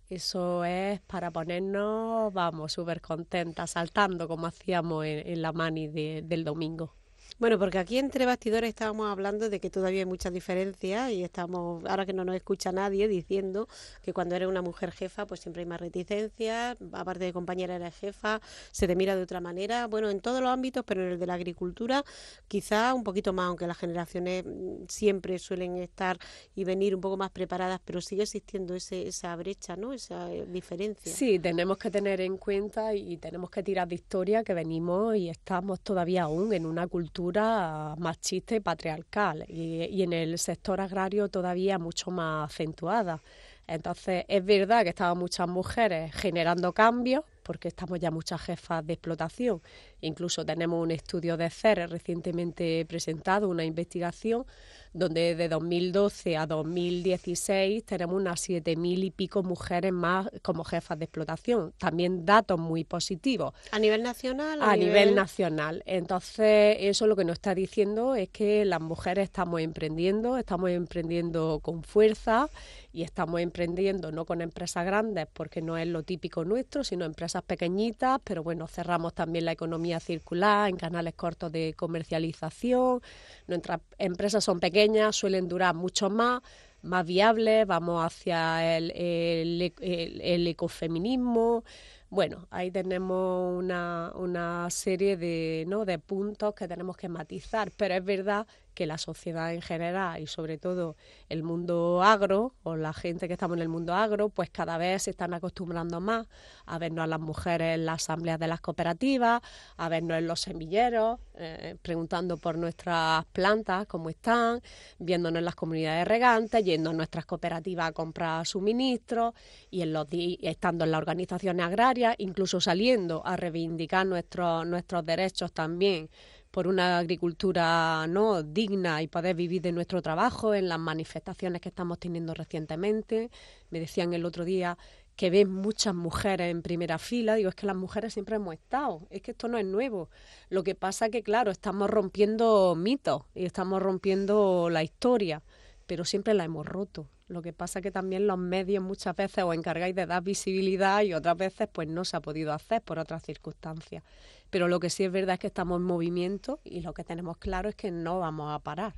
eso 0.08 0.64
es 0.64 1.00
para 1.02 1.30
ponernos, 1.30 2.32
vamos, 2.32 2.72
súper 2.72 3.02
contentas, 3.02 3.72
saltando 3.72 4.28
como 4.28 4.46
hacíamos 4.46 5.04
en, 5.04 5.42
la 5.42 5.52
mani 5.52 5.88
del 5.88 6.42
domingo. 6.42 6.94
Bueno, 7.38 7.58
porque 7.58 7.76
aquí 7.76 7.98
entre 7.98 8.24
bastidores 8.24 8.70
estábamos 8.70 9.10
hablando 9.10 9.50
de 9.50 9.60
que 9.60 9.68
todavía 9.68 10.00
hay 10.00 10.06
muchas 10.06 10.32
diferencias 10.32 11.10
y 11.10 11.22
estamos, 11.22 11.84
ahora 11.84 12.06
que 12.06 12.14
no 12.14 12.24
nos 12.24 12.34
escucha 12.34 12.72
nadie, 12.72 13.08
diciendo 13.08 13.68
que 14.00 14.14
cuando 14.14 14.36
eres 14.36 14.48
una 14.48 14.62
mujer 14.62 14.90
jefa, 14.90 15.26
pues 15.26 15.40
siempre 15.40 15.60
hay 15.60 15.66
más 15.66 15.78
reticencias, 15.78 16.78
aparte 16.92 17.26
de 17.26 17.34
compañera 17.34 17.76
eres 17.76 17.94
jefa, 17.94 18.40
se 18.72 18.86
te 18.86 18.96
mira 18.96 19.14
de 19.14 19.22
otra 19.22 19.42
manera, 19.42 19.86
bueno, 19.86 20.08
en 20.08 20.20
todos 20.20 20.40
los 20.40 20.48
ámbitos, 20.48 20.82
pero 20.86 21.04
en 21.04 21.12
el 21.12 21.18
de 21.18 21.26
la 21.26 21.34
agricultura 21.34 22.02
quizá 22.48 22.94
un 22.94 23.04
poquito 23.04 23.34
más, 23.34 23.48
aunque 23.48 23.66
las 23.66 23.76
generaciones 23.76 24.42
mm, 24.46 24.84
siempre 24.88 25.38
suelen 25.38 25.76
estar 25.76 26.18
y 26.54 26.64
venir 26.64 26.94
un 26.94 27.02
poco 27.02 27.18
más 27.18 27.32
preparadas, 27.32 27.82
pero 27.84 28.00
sigue 28.00 28.22
existiendo 28.22 28.74
ese, 28.74 29.08
esa 29.08 29.36
brecha, 29.36 29.76
¿no? 29.76 29.92
Esa 29.92 30.32
eh, 30.32 30.46
diferencia. 30.46 31.12
Sí, 31.12 31.38
tenemos 31.38 31.76
que 31.76 31.90
tener 31.90 32.22
en 32.22 32.38
cuenta 32.38 32.94
y 32.94 33.18
tenemos 33.18 33.50
que 33.50 33.62
tirar 33.62 33.86
de 33.88 33.96
historia 33.96 34.42
que 34.42 34.54
venimos 34.54 35.16
y 35.16 35.28
estamos 35.28 35.80
todavía 35.80 36.22
aún 36.22 36.54
en 36.54 36.64
una 36.64 36.86
cultura 36.86 37.25
cultura 37.26 37.94
machista 37.98 38.54
y 38.54 38.60
patriarcal 38.60 39.44
y, 39.48 39.84
y 39.84 40.02
en 40.02 40.12
el 40.12 40.38
sector 40.38 40.80
agrario 40.80 41.28
todavía 41.28 41.78
mucho 41.78 42.10
más 42.10 42.50
acentuada. 42.52 43.20
Entonces, 43.66 44.24
es 44.28 44.44
verdad 44.44 44.84
que 44.84 44.90
estaban 44.90 45.18
muchas 45.18 45.48
mujeres 45.48 46.14
generando 46.14 46.72
cambios, 46.72 47.24
porque 47.42 47.66
estamos 47.68 47.98
ya 47.98 48.12
muchas 48.12 48.40
jefas 48.40 48.86
de 48.86 48.92
explotación. 48.92 49.60
Incluso 50.00 50.44
tenemos 50.44 50.82
un 50.82 50.90
estudio 50.90 51.36
de 51.36 51.50
CER 51.50 51.88
recientemente 51.88 52.84
presentado, 52.86 53.48
una 53.48 53.64
investigación, 53.64 54.44
donde 54.92 55.34
de 55.34 55.48
2012 55.48 56.36
a 56.36 56.46
2016 56.46 57.84
tenemos 57.84 58.16
unas 58.16 58.40
siete 58.40 58.76
mil 58.76 59.04
y 59.04 59.10
pico 59.10 59.42
mujeres 59.42 59.92
más 59.92 60.28
como 60.42 60.64
jefas 60.64 60.98
de 60.98 61.04
explotación. 61.04 61.72
También 61.78 62.24
datos 62.24 62.58
muy 62.58 62.84
positivos. 62.84 63.52
¿A 63.72 63.78
nivel 63.78 64.02
nacional? 64.02 64.62
A, 64.62 64.76
nivel... 64.76 65.14
nacional. 65.14 65.82
Entonces, 65.86 66.76
eso 66.80 67.06
lo 67.06 67.16
que 67.16 67.24
nos 67.24 67.34
está 67.34 67.54
diciendo 67.54 68.14
es 68.14 68.28
que 68.30 68.64
las 68.64 68.80
mujeres 68.80 69.24
estamos 69.24 69.60
emprendiendo, 69.60 70.38
estamos 70.38 70.70
emprendiendo 70.70 71.60
con 71.62 71.82
fuerza 71.82 72.48
y 72.92 73.02
estamos 73.02 73.40
emprendiendo 73.40 74.10
no 74.10 74.24
con 74.24 74.40
empresas 74.40 74.86
grandes 74.86 75.26
porque 75.30 75.60
no 75.60 75.76
es 75.76 75.86
lo 75.86 76.02
típico 76.02 76.44
nuestro, 76.44 76.82
sino 76.82 77.04
empresas 77.04 77.42
pequeñitas, 77.42 78.20
pero 78.24 78.42
bueno, 78.42 78.66
cerramos 78.66 79.12
también 79.12 79.44
la 79.44 79.52
economía 79.52 79.85
circular 80.00 80.68
en 80.68 80.76
canales 80.76 81.14
cortos 81.14 81.52
de 81.52 81.74
comercialización. 81.74 83.00
Nuestras 83.46 83.80
empresas 83.98 84.44
son 84.44 84.60
pequeñas, 84.60 85.16
suelen 85.16 85.48
durar 85.48 85.74
mucho 85.74 86.10
más 86.10 86.42
más 86.82 87.04
viables, 87.04 87.66
vamos 87.66 88.04
hacia 88.04 88.76
el, 88.76 88.92
el, 88.92 89.72
el, 89.80 90.46
ecofeminismo. 90.46 91.64
Bueno, 92.08 92.46
ahí 92.50 92.70
tenemos 92.70 93.58
una, 93.58 94.12
una 94.14 94.70
serie 94.70 95.16
de, 95.16 95.64
¿no? 95.66 95.84
de 95.84 95.98
puntos 95.98 96.54
que 96.54 96.68
tenemos 96.68 96.96
que 96.96 97.08
matizar, 97.08 97.72
pero 97.76 97.94
es 97.94 98.04
verdad 98.04 98.46
que 98.76 98.86
la 98.86 98.98
sociedad 98.98 99.52
en 99.54 99.62
general 99.62 100.22
y 100.22 100.26
sobre 100.26 100.58
todo 100.58 100.96
el 101.30 101.42
mundo 101.42 102.02
agro 102.04 102.54
o 102.62 102.76
la 102.76 102.92
gente 102.92 103.26
que 103.26 103.32
estamos 103.32 103.56
en 103.56 103.62
el 103.62 103.68
mundo 103.68 103.94
agro, 103.94 104.28
pues 104.28 104.50
cada 104.50 104.76
vez 104.76 105.04
se 105.04 105.10
están 105.10 105.32
acostumbrando 105.32 105.98
más 105.98 106.28
a 106.66 106.78
vernos 106.78 107.04
a 107.04 107.06
las 107.06 107.18
mujeres 107.18 107.74
en 107.74 107.86
las 107.86 108.04
asambleas 108.04 108.38
de 108.38 108.46
las 108.46 108.60
cooperativas, 108.60 109.40
a 109.78 109.88
vernos 109.88 110.18
en 110.18 110.26
los 110.26 110.40
semilleros, 110.40 111.18
eh, 111.34 111.76
preguntando 111.80 112.36
por 112.36 112.58
nuestras 112.58 113.24
plantas, 113.32 113.86
cómo 113.86 114.10
están, 114.10 114.60
viéndonos 114.98 115.38
en 115.38 115.46
las 115.46 115.54
comunidades 115.54 116.06
regantes, 116.06 116.62
yendo 116.62 116.90
a 116.90 116.92
nuestras 116.92 117.24
cooperativas 117.24 117.88
a 117.88 117.92
comprar 117.92 118.46
suministros 118.46 119.34
y 119.70 119.80
en 119.80 119.94
los 119.94 120.06
estando 120.12 120.84
en 120.84 120.90
las 120.90 120.98
organizaciones 120.98 121.64
agrarias, 121.64 122.14
incluso 122.18 122.60
saliendo 122.60 123.22
a 123.24 123.36
reivindicar 123.36 124.06
nuestros, 124.06 124.66
nuestros 124.66 125.04
derechos 125.06 125.52
también 125.52 126.10
por 126.56 126.68
una 126.68 126.96
agricultura 126.96 128.06
no 128.08 128.42
digna 128.42 129.02
y 129.02 129.08
poder 129.08 129.36
vivir 129.36 129.60
de 129.60 129.72
nuestro 129.72 130.00
trabajo 130.00 130.54
en 130.54 130.70
las 130.70 130.78
manifestaciones 130.78 131.60
que 131.60 131.68
estamos 131.68 131.98
teniendo 131.98 132.32
recientemente. 132.32 133.30
Me 133.68 133.78
decían 133.78 134.14
el 134.14 134.24
otro 134.24 134.46
día 134.46 134.78
que 135.16 135.28
ven 135.28 135.52
muchas 135.52 135.94
mujeres 135.94 136.50
en 136.50 136.62
primera 136.62 136.96
fila. 136.96 137.34
Digo, 137.34 137.50
es 137.50 137.54
que 137.54 137.66
las 137.66 137.76
mujeres 137.76 138.14
siempre 138.14 138.36
hemos 138.36 138.54
estado, 138.54 139.06
es 139.10 139.20
que 139.20 139.32
esto 139.32 139.48
no 139.48 139.58
es 139.58 139.66
nuevo. 139.66 140.08
Lo 140.48 140.64
que 140.64 140.74
pasa 140.74 141.10
que, 141.10 141.22
claro, 141.22 141.50
estamos 141.50 141.90
rompiendo 141.90 142.74
mitos 142.74 143.24
y 143.34 143.44
estamos 143.44 143.82
rompiendo 143.82 144.70
la 144.70 144.82
historia, 144.82 145.42
pero 145.86 146.06
siempre 146.06 146.32
la 146.32 146.44
hemos 146.44 146.64
roto. 146.64 147.06
Lo 147.28 147.42
que 147.42 147.52
pasa 147.52 147.82
que 147.82 147.90
también 147.90 148.26
los 148.26 148.38
medios 148.38 148.82
muchas 148.82 149.14
veces 149.14 149.44
os 149.44 149.54
encargáis 149.54 149.94
de 149.94 150.06
dar 150.06 150.22
visibilidad 150.22 151.02
y 151.02 151.12
otras 151.12 151.36
veces 151.36 151.68
pues 151.70 151.86
no 151.86 152.06
se 152.06 152.16
ha 152.16 152.20
podido 152.20 152.54
hacer 152.54 152.80
por 152.80 152.98
otras 152.98 153.24
circunstancias. 153.24 154.04
Pero 154.50 154.68
lo 154.68 154.80
que 154.80 154.90
sí 154.90 155.04
es 155.04 155.12
verdad 155.12 155.34
es 155.34 155.40
que 155.40 155.46
estamos 155.48 155.78
en 155.78 155.84
movimiento 155.84 156.60
y 156.64 156.80
lo 156.80 156.94
que 156.94 157.04
tenemos 157.04 157.38
claro 157.38 157.68
es 157.68 157.74
que 157.74 157.90
no 157.90 158.20
vamos 158.20 158.52
a 158.54 158.58
parar. 158.60 158.94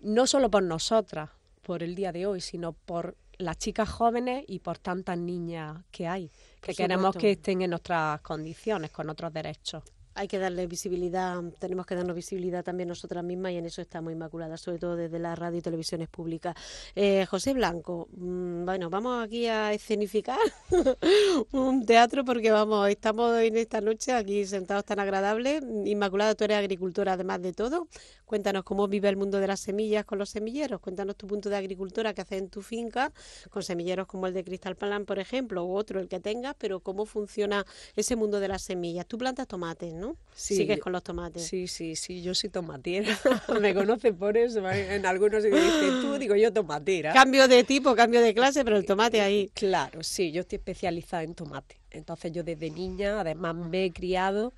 No 0.00 0.26
solo 0.26 0.50
por 0.50 0.62
nosotras, 0.62 1.30
por 1.62 1.82
el 1.82 1.94
día 1.94 2.12
de 2.12 2.26
hoy, 2.26 2.40
sino 2.40 2.72
por 2.72 3.16
las 3.38 3.58
chicas 3.58 3.88
jóvenes 3.88 4.44
y 4.48 4.58
por 4.58 4.78
tantas 4.78 5.16
niñas 5.16 5.84
que 5.90 6.06
hay, 6.06 6.30
que 6.60 6.74
queremos 6.74 7.16
que 7.16 7.32
estén 7.32 7.62
en 7.62 7.70
nuestras 7.70 8.20
condiciones, 8.20 8.90
con 8.90 9.08
otros 9.08 9.32
derechos 9.32 9.82
hay 10.14 10.28
que 10.28 10.38
darle 10.38 10.66
visibilidad, 10.66 11.40
tenemos 11.58 11.86
que 11.86 11.94
darnos 11.94 12.16
visibilidad 12.16 12.64
también 12.64 12.88
nosotras 12.88 13.24
mismas 13.24 13.52
y 13.52 13.56
en 13.56 13.66
eso 13.66 13.80
estamos 13.80 14.12
inmaculadas, 14.12 14.60
sobre 14.60 14.78
todo 14.78 14.96
desde 14.96 15.18
la 15.18 15.34
radio 15.34 15.58
y 15.58 15.62
televisiones 15.62 16.08
públicas. 16.08 16.54
Eh, 16.94 17.26
José 17.26 17.52
Blanco, 17.54 18.08
mm, 18.12 18.64
bueno, 18.64 18.90
vamos 18.90 19.24
aquí 19.24 19.46
a 19.46 19.72
escenificar 19.72 20.38
un 21.52 21.86
teatro 21.86 22.24
porque 22.24 22.50
vamos, 22.50 22.88
estamos 22.88 23.36
en 23.38 23.56
esta 23.56 23.80
noche 23.80 24.12
aquí 24.12 24.44
sentados 24.44 24.84
tan 24.84 24.98
agradables. 25.00 25.62
Inmaculada, 25.84 26.34
tú 26.34 26.44
eres 26.44 26.58
agricultora 26.58 27.14
además 27.14 27.42
de 27.42 27.52
todo. 27.52 27.88
Cuéntanos 28.30 28.62
cómo 28.62 28.86
vive 28.86 29.08
el 29.08 29.16
mundo 29.16 29.40
de 29.40 29.48
las 29.48 29.58
semillas 29.58 30.04
con 30.04 30.16
los 30.20 30.30
semilleros. 30.30 30.78
Cuéntanos 30.80 31.16
tu 31.16 31.26
punto 31.26 31.50
de 31.50 31.56
agricultura 31.56 32.14
que 32.14 32.20
haces 32.20 32.38
en 32.38 32.48
tu 32.48 32.62
finca 32.62 33.12
con 33.50 33.64
semilleros 33.64 34.06
como 34.06 34.28
el 34.28 34.34
de 34.34 34.44
Cristal 34.44 34.76
Plan, 34.76 35.04
por 35.04 35.18
ejemplo, 35.18 35.64
u 35.64 35.74
otro, 35.74 35.98
el 35.98 36.06
que 36.06 36.20
tengas, 36.20 36.54
pero 36.56 36.78
cómo 36.78 37.06
funciona 37.06 37.66
ese 37.96 38.14
mundo 38.14 38.38
de 38.38 38.46
las 38.46 38.62
semillas. 38.62 39.04
Tú 39.06 39.18
plantas 39.18 39.48
tomates, 39.48 39.92
¿no? 39.94 40.16
Sí, 40.32 40.54
Sigues 40.54 40.78
con 40.78 40.92
los 40.92 41.02
tomates. 41.02 41.44
Sí, 41.44 41.66
sí, 41.66 41.96
sí, 41.96 42.22
yo 42.22 42.32
soy 42.32 42.50
tomatera. 42.50 43.18
Me 43.60 43.74
conocen 43.74 44.16
por 44.16 44.36
eso. 44.36 44.60
En 44.70 45.06
algunos 45.06 45.42
dicen 45.42 46.00
tú, 46.00 46.16
digo 46.16 46.36
yo 46.36 46.52
tomatera. 46.52 47.12
Cambio 47.12 47.48
de 47.48 47.64
tipo, 47.64 47.96
cambio 47.96 48.20
de 48.20 48.32
clase, 48.32 48.64
pero 48.64 48.76
el 48.76 48.86
tomate 48.86 49.20
ahí. 49.22 49.50
Claro, 49.54 50.04
sí, 50.04 50.30
yo 50.30 50.42
estoy 50.42 50.58
especializada 50.58 51.24
en 51.24 51.34
tomate. 51.34 51.80
Entonces 51.90 52.30
yo 52.30 52.44
desde 52.44 52.70
niña, 52.70 53.18
además, 53.18 53.56
me 53.56 53.86
he 53.86 53.92
criado 53.92 54.52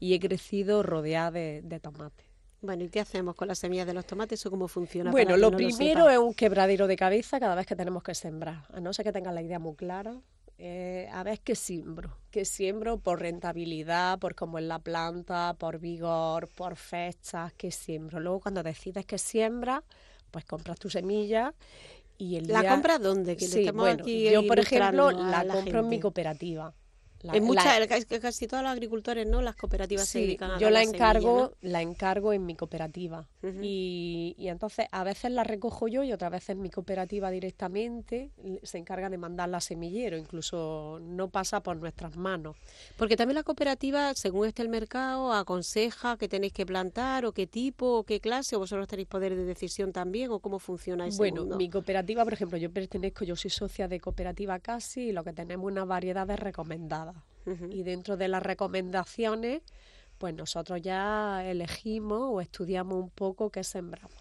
y 0.00 0.14
he 0.14 0.18
crecido 0.18 0.82
rodeada 0.82 1.30
de, 1.32 1.60
de 1.62 1.78
tomate. 1.78 2.27
Bueno, 2.60 2.84
¿y 2.84 2.88
qué 2.88 3.00
hacemos 3.00 3.36
con 3.36 3.48
las 3.48 3.58
semillas 3.58 3.86
de 3.86 3.94
los 3.94 4.04
tomates 4.04 4.44
o 4.46 4.50
cómo 4.50 4.66
funciona? 4.66 5.10
Bueno, 5.10 5.36
lo 5.36 5.50
primero 5.50 6.10
es 6.10 6.18
un 6.18 6.34
quebradero 6.34 6.86
de 6.86 6.96
cabeza 6.96 7.38
cada 7.38 7.54
vez 7.54 7.66
que 7.66 7.76
tenemos 7.76 8.02
que 8.02 8.14
sembrar, 8.14 8.66
a 8.72 8.80
no 8.80 8.92
ser 8.92 9.04
que 9.04 9.12
tengan 9.12 9.34
la 9.34 9.42
idea 9.42 9.58
muy 9.58 9.76
clara. 9.76 10.16
Eh, 10.60 11.08
a 11.12 11.22
ver 11.22 11.38
qué 11.38 11.54
siembro, 11.54 12.16
qué 12.32 12.44
siembro 12.44 12.98
por 12.98 13.20
rentabilidad, 13.20 14.18
por 14.18 14.34
cómo 14.34 14.58
es 14.58 14.64
la 14.64 14.80
planta, 14.80 15.54
por 15.56 15.78
vigor, 15.78 16.48
por 16.48 16.74
fechas, 16.74 17.52
qué 17.56 17.70
siembro. 17.70 18.18
Luego 18.18 18.40
cuando 18.40 18.64
decides 18.64 19.06
que 19.06 19.18
siembra, 19.18 19.84
pues 20.32 20.44
compras 20.44 20.80
tu 20.80 20.90
semilla 20.90 21.54
y 22.18 22.36
el 22.36 22.48
¿La 22.48 22.68
compras 22.68 23.00
dónde? 23.00 23.36
Que 23.36 23.46
sí, 23.46 23.70
bueno, 23.70 24.04
yo 24.04 24.44
por 24.48 24.58
ejemplo 24.58 25.12
la, 25.12 25.46
compro 25.46 25.78
en 25.78 25.88
mi 25.88 26.00
cooperativa. 26.00 26.74
La, 27.22 27.34
en 27.34 27.44
muchas, 27.44 28.06
casi 28.20 28.46
todos 28.46 28.62
los 28.62 28.70
agricultores, 28.70 29.26
¿no? 29.26 29.42
Las 29.42 29.56
cooperativas 29.56 30.08
se 30.08 30.20
dedican 30.20 30.52
a 30.52 30.58
Yo 30.58 30.70
la, 30.70 30.82
encargo, 30.82 31.52
la 31.62 31.82
encargo 31.82 32.32
en 32.32 32.46
mi 32.46 32.54
cooperativa. 32.54 33.26
y, 33.60 34.36
y, 34.38 34.48
entonces 34.48 34.86
a 34.92 35.02
veces 35.02 35.32
la 35.32 35.42
recojo 35.42 35.88
yo 35.88 36.04
y 36.04 36.12
otras 36.12 36.30
veces 36.30 36.56
mi 36.56 36.70
cooperativa 36.70 37.30
directamente 37.30 38.30
se 38.62 38.78
encarga 38.78 39.10
de 39.10 39.18
mandar 39.18 39.48
la 39.48 39.60
semillero, 39.60 40.16
incluso 40.16 41.00
no 41.02 41.28
pasa 41.28 41.60
por 41.60 41.76
nuestras 41.76 42.16
manos. 42.16 42.56
Porque 42.96 43.16
también 43.16 43.34
la 43.34 43.42
cooperativa, 43.42 44.14
según 44.14 44.46
esté 44.46 44.62
el 44.62 44.68
mercado, 44.68 45.32
aconseja 45.32 46.16
qué 46.16 46.28
tenéis 46.28 46.52
que 46.52 46.66
plantar 46.66 47.26
o 47.26 47.32
qué 47.32 47.46
tipo 47.46 47.98
o 47.98 48.04
qué 48.04 48.20
clase, 48.20 48.54
o 48.54 48.60
vosotros 48.60 48.86
tenéis 48.86 49.08
poder 49.08 49.34
de 49.34 49.44
decisión 49.44 49.92
también, 49.92 50.30
o 50.30 50.38
cómo 50.38 50.58
funciona 50.58 51.06
ese 51.06 51.18
Bueno, 51.18 51.44
mi 51.44 51.68
cooperativa, 51.68 52.22
por 52.22 52.32
ejemplo, 52.32 52.58
yo 52.58 52.70
pertenezco, 52.70 53.24
yo 53.24 53.34
soy 53.34 53.50
socia 53.50 53.88
de 53.88 53.98
cooperativa 53.98 54.58
casi 54.60 55.08
y 55.08 55.12
lo 55.12 55.24
que 55.24 55.32
tenemos 55.32 55.66
una 55.66 55.84
variedad 55.84 56.26
de 56.26 56.36
recomendadas 56.36 57.08
y 57.70 57.82
dentro 57.82 58.16
de 58.16 58.28
las 58.28 58.42
recomendaciones, 58.42 59.62
pues 60.18 60.34
nosotros 60.34 60.82
ya 60.82 61.44
elegimos 61.44 62.22
o 62.22 62.40
estudiamos 62.40 63.02
un 63.02 63.10
poco 63.10 63.50
qué 63.50 63.64
sembramos. 63.64 64.12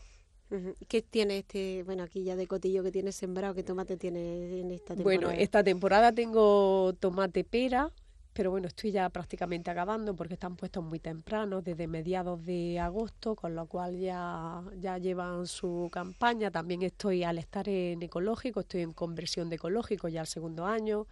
¿Qué 0.87 1.01
tiene 1.01 1.39
este, 1.39 1.83
bueno, 1.83 2.03
aquí 2.03 2.23
ya 2.23 2.37
de 2.37 2.47
cotillo 2.47 2.81
que 2.81 2.91
tiene 2.91 3.11
sembrado? 3.11 3.53
¿Qué 3.53 3.63
tomate 3.63 3.97
tiene 3.97 4.61
en 4.61 4.71
esta 4.71 4.95
temporada? 4.95 5.03
Bueno, 5.03 5.31
esta 5.31 5.61
temporada 5.61 6.13
tengo 6.13 6.93
tomate 6.99 7.43
pera, 7.43 7.91
pero 8.31 8.51
bueno, 8.51 8.67
estoy 8.67 8.91
ya 8.91 9.09
prácticamente 9.09 9.71
acabando 9.71 10.15
porque 10.15 10.35
están 10.35 10.55
puestos 10.55 10.83
muy 10.85 10.99
temprano, 10.99 11.61
desde 11.61 11.87
mediados 11.87 12.45
de 12.45 12.79
agosto, 12.79 13.35
con 13.35 13.55
lo 13.55 13.65
cual 13.65 13.97
ya, 13.97 14.63
ya 14.77 14.97
llevan 14.99 15.47
su 15.47 15.89
campaña. 15.91 16.49
También 16.49 16.81
estoy 16.83 17.23
al 17.23 17.39
estar 17.39 17.67
en 17.67 18.01
ecológico, 18.01 18.61
estoy 18.61 18.83
en 18.83 18.93
conversión 18.93 19.49
de 19.49 19.57
ecológico 19.57 20.07
ya 20.07 20.21
el 20.21 20.27
segundo 20.27 20.65
año 20.65 21.07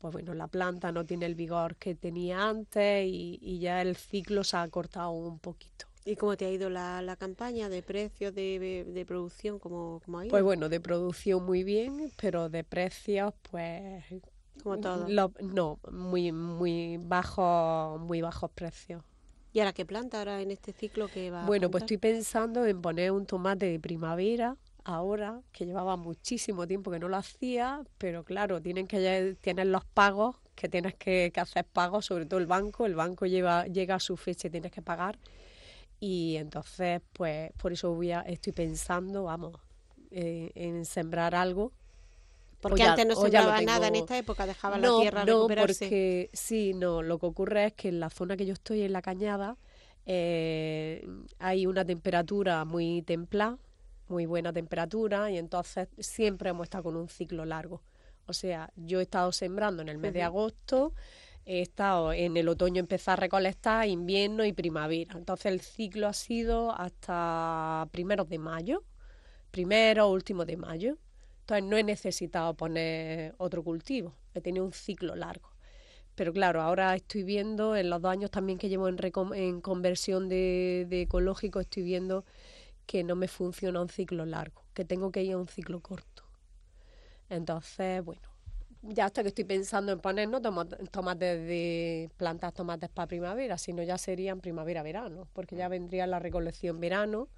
pues 0.00 0.12
bueno, 0.12 0.32
la 0.32 0.48
planta 0.48 0.92
no 0.92 1.04
tiene 1.04 1.26
el 1.26 1.34
vigor 1.34 1.76
que 1.76 1.94
tenía 1.94 2.48
antes 2.48 3.06
y, 3.06 3.58
ya 3.60 3.82
el 3.82 3.96
ciclo 3.96 4.42
se 4.44 4.56
ha 4.56 4.66
cortado 4.68 5.10
un 5.10 5.38
poquito. 5.38 5.86
¿Y 6.06 6.16
cómo 6.16 6.36
te 6.38 6.46
ha 6.46 6.50
ido 6.50 6.70
la, 6.70 7.16
campaña 7.18 7.68
de 7.68 7.82
precios 7.82 8.34
de, 8.34 8.86
de, 8.88 9.04
producción? 9.04 9.58
¿cómo, 9.58 10.00
ha 10.18 10.24
ido? 10.24 10.30
Pues 10.30 10.42
bueno, 10.42 10.70
de 10.70 10.80
producción 10.80 11.44
muy 11.44 11.64
bien, 11.64 12.10
pero 12.20 12.48
de 12.48 12.64
precios, 12.64 13.34
pues... 13.50 14.04
Como 14.62 14.78
todo. 14.78 15.06
no, 15.08 15.78
muy, 15.90 16.32
muy 16.32 16.98
bajos, 16.98 18.00
muy 18.00 18.22
bajos 18.22 18.50
precios. 18.50 19.02
¿Y 19.52 19.60
ahora 19.60 19.72
qué 19.72 19.84
planta 19.84 20.18
ahora 20.18 20.40
en 20.40 20.50
este 20.50 20.72
ciclo 20.72 21.08
que 21.08 21.30
va? 21.30 21.44
Bueno, 21.44 21.70
pues 21.70 21.82
estoy 21.82 21.98
pensando 21.98 22.64
en 22.64 22.80
poner 22.80 23.10
un 23.10 23.26
tomate 23.26 23.66
de 23.66 23.80
primavera 23.80 24.56
ahora, 24.84 25.40
que 25.52 25.66
llevaba 25.66 25.96
muchísimo 25.96 26.66
tiempo 26.66 26.90
que 26.90 26.98
no 26.98 27.08
lo 27.08 27.16
hacía, 27.16 27.82
pero 27.98 28.24
claro, 28.24 28.60
tienen 28.60 28.86
que 28.86 29.36
tienes 29.40 29.66
los 29.66 29.84
pagos, 29.84 30.36
que 30.54 30.68
tienes 30.68 30.94
que, 30.94 31.32
hacer 31.36 31.64
pagos, 31.64 32.06
sobre 32.06 32.26
todo 32.26 32.38
el 32.40 32.46
banco, 32.46 32.86
el 32.86 32.94
banco 32.94 33.26
lleva, 33.26 33.66
llega 33.66 33.96
a 33.96 34.00
su 34.00 34.16
fecha 34.16 34.48
y 34.48 34.50
tienes 34.50 34.72
que 34.72 34.82
pagar. 34.82 35.18
Y 35.98 36.36
entonces, 36.36 37.00
pues 37.12 37.52
por 37.54 37.72
eso 37.72 37.94
voy 37.94 38.12
a, 38.12 38.20
estoy 38.22 38.52
pensando, 38.52 39.24
vamos, 39.24 39.54
eh, 40.10 40.50
en 40.54 40.84
sembrar 40.84 41.34
algo. 41.34 41.72
Porque 42.60 42.82
antes 42.82 43.06
no 43.06 43.14
sembraba 43.14 43.60
nada 43.62 43.88
en 43.88 43.96
esta 43.96 44.18
época, 44.18 44.46
dejaba 44.46 44.78
la 44.78 44.88
tierra 45.00 45.24
no, 45.24 45.46
porque 45.46 46.28
sí, 46.32 46.74
no, 46.74 47.02
lo 47.02 47.18
que 47.18 47.26
ocurre 47.26 47.66
es 47.66 47.72
que 47.72 47.88
en 47.88 48.00
la 48.00 48.10
zona 48.10 48.36
que 48.36 48.44
yo 48.44 48.52
estoy, 48.52 48.82
en 48.82 48.92
la 48.92 49.00
cañada, 49.00 49.56
eh, 50.04 51.06
hay 51.38 51.66
una 51.66 51.84
temperatura 51.84 52.64
muy 52.64 53.02
templada, 53.02 53.56
muy 54.10 54.26
buena 54.26 54.52
temperatura, 54.52 55.30
y 55.30 55.38
entonces 55.38 55.88
siempre 55.98 56.50
hemos 56.50 56.64
estado 56.64 56.84
con 56.84 56.96
un 56.96 57.08
ciclo 57.08 57.44
largo. 57.44 57.82
O 58.26 58.32
sea, 58.32 58.70
yo 58.76 59.00
he 59.00 59.02
estado 59.02 59.32
sembrando 59.32 59.82
en 59.82 59.88
el 59.88 59.98
mes 59.98 60.12
de 60.12 60.22
agosto, 60.22 60.94
he 61.46 61.62
estado 61.62 62.12
en 62.12 62.36
el 62.36 62.48
otoño 62.48 62.80
empezar 62.80 63.14
a 63.14 63.22
recolectar, 63.22 63.88
invierno 63.88 64.44
y 64.44 64.52
primavera. 64.52 65.16
Entonces 65.16 65.46
el 65.46 65.60
ciclo 65.60 66.06
ha 66.06 66.12
sido 66.12 66.72
hasta 66.72 67.88
primeros 67.90 68.28
de 68.28 68.38
mayo, 68.38 68.84
primero 69.50 70.06
o 70.06 70.12
último 70.12 70.44
de 70.44 70.56
mayo. 70.56 70.98
Entonces 71.40 71.64
no 71.64 71.76
he 71.76 71.82
necesitado 71.82 72.54
poner 72.54 73.34
otro 73.38 73.64
cultivo, 73.64 74.14
he 74.34 74.40
tenido 74.40 74.64
un 74.64 74.72
ciclo 74.72 75.16
largo. 75.16 75.50
Pero 76.14 76.32
claro, 76.32 76.60
ahora 76.60 76.94
estoy 76.94 77.24
viendo, 77.24 77.74
en 77.74 77.88
los 77.88 78.02
dos 78.02 78.12
años 78.12 78.30
también 78.30 78.58
que 78.58 78.68
llevo 78.68 78.88
en, 78.88 78.98
en 79.34 79.60
conversión 79.60 80.28
de, 80.28 80.86
de 80.88 81.02
ecológico, 81.02 81.60
estoy 81.60 81.82
viendo 81.82 82.24
que 82.90 83.04
no 83.04 83.14
me 83.14 83.28
funciona 83.28 83.80
un 83.80 83.88
ciclo 83.88 84.26
largo, 84.26 84.64
que 84.74 84.84
tengo 84.84 85.12
que 85.12 85.22
ir 85.22 85.34
a 85.34 85.38
un 85.38 85.46
ciclo 85.46 85.78
corto. 85.78 86.24
Entonces, 87.28 88.04
bueno, 88.04 88.28
ya 88.82 89.04
hasta 89.04 89.22
que 89.22 89.28
estoy 89.28 89.44
pensando 89.44 89.92
en 89.92 90.00
poner 90.00 90.28
no 90.28 90.40
tomates 90.42 91.38
de 91.46 92.10
plantas 92.16 92.52
tomates 92.52 92.90
para 92.90 93.06
primavera, 93.06 93.58
sino 93.58 93.84
ya 93.84 93.96
serían 93.96 94.40
primavera-verano, 94.40 95.28
porque 95.34 95.54
ya 95.54 95.68
vendría 95.68 96.08
la 96.08 96.18
recolección 96.18 96.80
verano, 96.80 97.28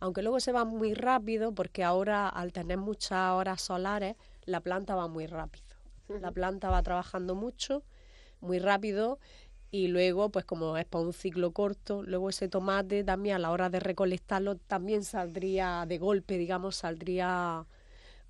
aunque 0.00 0.22
luego 0.22 0.40
se 0.40 0.52
va 0.52 0.64
muy 0.64 0.94
rápido, 0.94 1.52
porque 1.52 1.84
ahora 1.84 2.26
al 2.26 2.54
tener 2.54 2.78
muchas 2.78 3.32
horas 3.32 3.60
solares, 3.60 4.16
la 4.46 4.62
planta 4.62 4.94
va 4.94 5.06
muy 5.06 5.26
rápido. 5.26 5.76
La 6.08 6.32
planta 6.32 6.70
va 6.70 6.82
trabajando 6.82 7.34
mucho, 7.34 7.82
muy 8.40 8.58
rápido, 8.58 9.18
y 9.74 9.88
luego, 9.88 10.28
pues 10.28 10.44
como 10.44 10.76
es 10.76 10.84
para 10.84 11.04
un 11.04 11.12
ciclo 11.12 11.50
corto, 11.50 12.04
luego 12.04 12.30
ese 12.30 12.48
tomate 12.48 13.02
también 13.02 13.34
a 13.34 13.38
la 13.40 13.50
hora 13.50 13.70
de 13.70 13.80
recolectarlo 13.80 14.54
también 14.54 15.02
saldría 15.02 15.84
de 15.88 15.98
golpe, 15.98 16.38
digamos, 16.38 16.76
saldría 16.76 17.66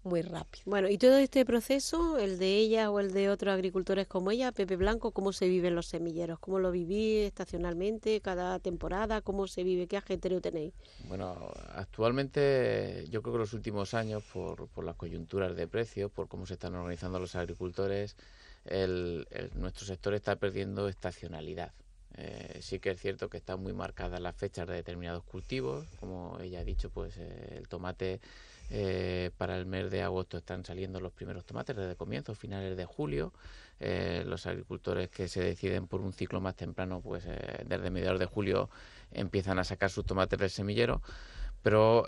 muy 0.05 0.23
rápido. 0.23 0.63
Bueno, 0.65 0.89
y 0.89 0.97
todo 0.97 1.19
este 1.19 1.45
proceso, 1.45 2.17
el 2.17 2.39
de 2.39 2.57
ella 2.57 2.91
o 2.91 2.99
el 2.99 3.13
de 3.13 3.29
otros 3.29 3.53
agricultores 3.53 4.07
como 4.07 4.31
ella, 4.31 4.53
Pepe 4.53 4.77
Blanco, 4.77 5.11
¿cómo 5.11 5.35
se 5.35 5.47
vive 5.47 5.69
en 5.69 5.75
los 5.75 5.87
semilleros? 5.87 6.39
¿Cómo 6.39 6.61
lo 6.61 6.71
vivís 6.71 7.27
estacionalmente, 7.27 8.23
cada 8.23 8.59
temporada? 8.59 9.21
¿Cómo 9.21 9.47
se 9.47 9.65
vive? 9.65 9.87
¿Qué 9.87 9.99
ajetreo 9.99 10.41
tenéis? 10.41 10.73
Bueno, 11.09 11.53
actualmente 11.75 13.05
yo 13.11 13.21
creo 13.21 13.35
que 13.35 13.39
los 13.41 13.53
últimos 13.53 13.93
años, 13.93 14.23
por, 14.33 14.67
por 14.69 14.83
las 14.83 14.97
coyunturas 14.97 15.55
de 15.55 15.69
precios, 15.69 16.11
por 16.11 16.27
cómo 16.27 16.47
se 16.47 16.55
están 16.55 16.75
organizando 16.75 17.19
los 17.19 17.35
agricultores, 17.35 18.17
el, 18.67 19.27
nuestro 19.55 19.87
sector 19.87 20.15
está 20.15 20.37
perdiendo 20.37 20.89
estacionalidad. 20.89 21.73
Eh, 22.17 22.59
sí 22.61 22.79
que 22.79 22.91
es 22.91 23.01
cierto 23.01 23.29
que 23.29 23.39
están 23.39 23.61
muy 23.61 23.73
marcadas 23.73 24.21
las 24.21 24.37
fechas 24.37 24.69
de 24.69 24.75
determinados 24.75 25.25
cultivos, 25.25 25.85
como 25.99 26.39
ella 26.41 26.61
ha 26.61 26.65
dicho, 26.65 26.89
pues 26.91 27.17
eh, 27.17 27.57
el 27.59 27.67
tomate 27.67 28.21
eh, 28.71 29.33
para 29.37 29.57
el 29.57 29.67
mes 29.67 29.91
de 29.91 30.03
agosto 30.03 30.39
están 30.39 30.65
saliendo 30.65 31.01
los 31.01 31.13
primeros 31.13 31.45
tomates 31.45 31.75
desde 31.75 31.97
comienzos, 31.97 32.39
finales 32.39 32.77
de 32.77 32.85
julio. 32.85 33.33
Los 34.25 34.47
agricultores 34.47 35.11
que 35.11 35.29
se 35.29 35.43
deciden 35.43 35.89
por 35.89 36.01
un 36.01 36.15
ciclo 36.15 36.41
más 36.41 36.55
temprano, 36.55 37.03
pues 37.03 37.25
desde 37.25 37.91
mediados 37.91 38.19
de 38.19 38.25
julio 38.25 38.71
empiezan 39.11 39.59
a 39.59 39.65
sacar 39.65 39.91
sus 39.91 40.07
tomates 40.07 40.39
del 40.39 40.49
semillero. 40.49 41.03
Pero 41.65 42.05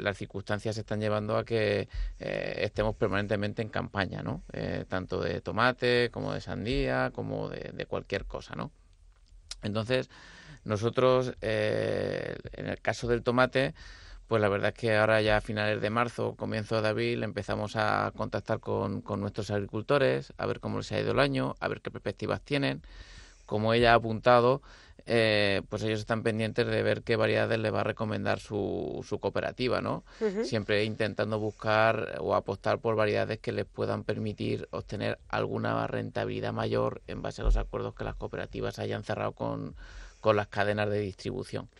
las 0.00 0.16
circunstancias 0.16 0.74
se 0.74 0.80
están 0.80 0.98
llevando 1.00 1.36
a 1.36 1.44
que 1.44 1.88
estemos 2.18 2.96
permanentemente 2.96 3.62
en 3.62 3.68
campaña, 3.68 4.22
¿no? 4.22 4.42
tanto 4.88 5.20
de 5.20 5.40
tomate 5.42 6.10
como 6.10 6.32
de 6.32 6.40
sandía, 6.40 7.12
como 7.14 7.48
de, 7.50 7.86
cualquier 7.86 8.24
cosa, 8.24 8.56
¿no? 8.56 8.72
Entonces, 9.62 10.08
nosotros, 10.64 11.34
en 11.42 12.66
el 12.66 12.80
caso 12.80 13.08
del 13.08 13.22
tomate, 13.22 13.74
pues 14.28 14.42
la 14.42 14.50
verdad 14.50 14.68
es 14.68 14.74
que 14.74 14.94
ahora 14.94 15.22
ya 15.22 15.38
a 15.38 15.40
finales 15.40 15.80
de 15.80 15.88
marzo, 15.88 16.34
comienzo 16.36 16.82
de 16.82 16.88
abril, 16.88 17.22
empezamos 17.22 17.76
a 17.76 18.12
contactar 18.14 18.60
con, 18.60 19.02
nuestros 19.16 19.50
agricultores, 19.50 20.34
a 20.36 20.44
ver 20.44 20.60
cómo 20.60 20.78
les 20.78 20.92
ha 20.92 21.00
ido 21.00 21.12
el 21.12 21.18
año, 21.18 21.56
a 21.60 21.68
ver 21.68 21.80
qué 21.80 21.90
perspectivas 21.90 22.42
tienen. 22.42 22.82
Como 23.46 23.72
ella 23.72 23.92
ha 23.92 23.94
apuntado, 23.96 24.60
eh, 25.10 25.62
pues 25.70 25.82
ellos 25.82 26.00
están 26.00 26.22
pendientes 26.22 26.66
de 26.66 26.82
ver 26.82 27.02
qué 27.02 27.16
variedades 27.16 27.58
les 27.58 27.72
va 27.72 27.80
a 27.80 27.84
recomendar 27.84 28.40
su, 28.40 29.02
su 29.08 29.18
cooperativa, 29.18 29.80
¿no? 29.80 30.04
Siempre 30.44 30.84
intentando 30.84 31.38
buscar 31.38 32.18
o 32.20 32.34
apostar 32.34 32.78
por 32.78 32.94
variedades 32.94 33.38
que 33.38 33.52
les 33.52 33.64
puedan 33.64 34.04
permitir 34.04 34.68
obtener 34.70 35.18
alguna 35.28 35.86
rentabilidad 35.86 36.52
mayor 36.52 37.00
en 37.06 37.22
base 37.22 37.40
a 37.40 37.44
los 37.44 37.56
acuerdos 37.56 37.94
que 37.94 38.04
las 38.04 38.16
cooperativas 38.16 38.78
hayan 38.78 39.02
cerrado 39.02 39.32
con, 39.32 39.74
con 40.20 40.36
las 40.36 40.48
cadenas 40.48 40.90
de 40.90 41.00
distribución. 41.00 41.70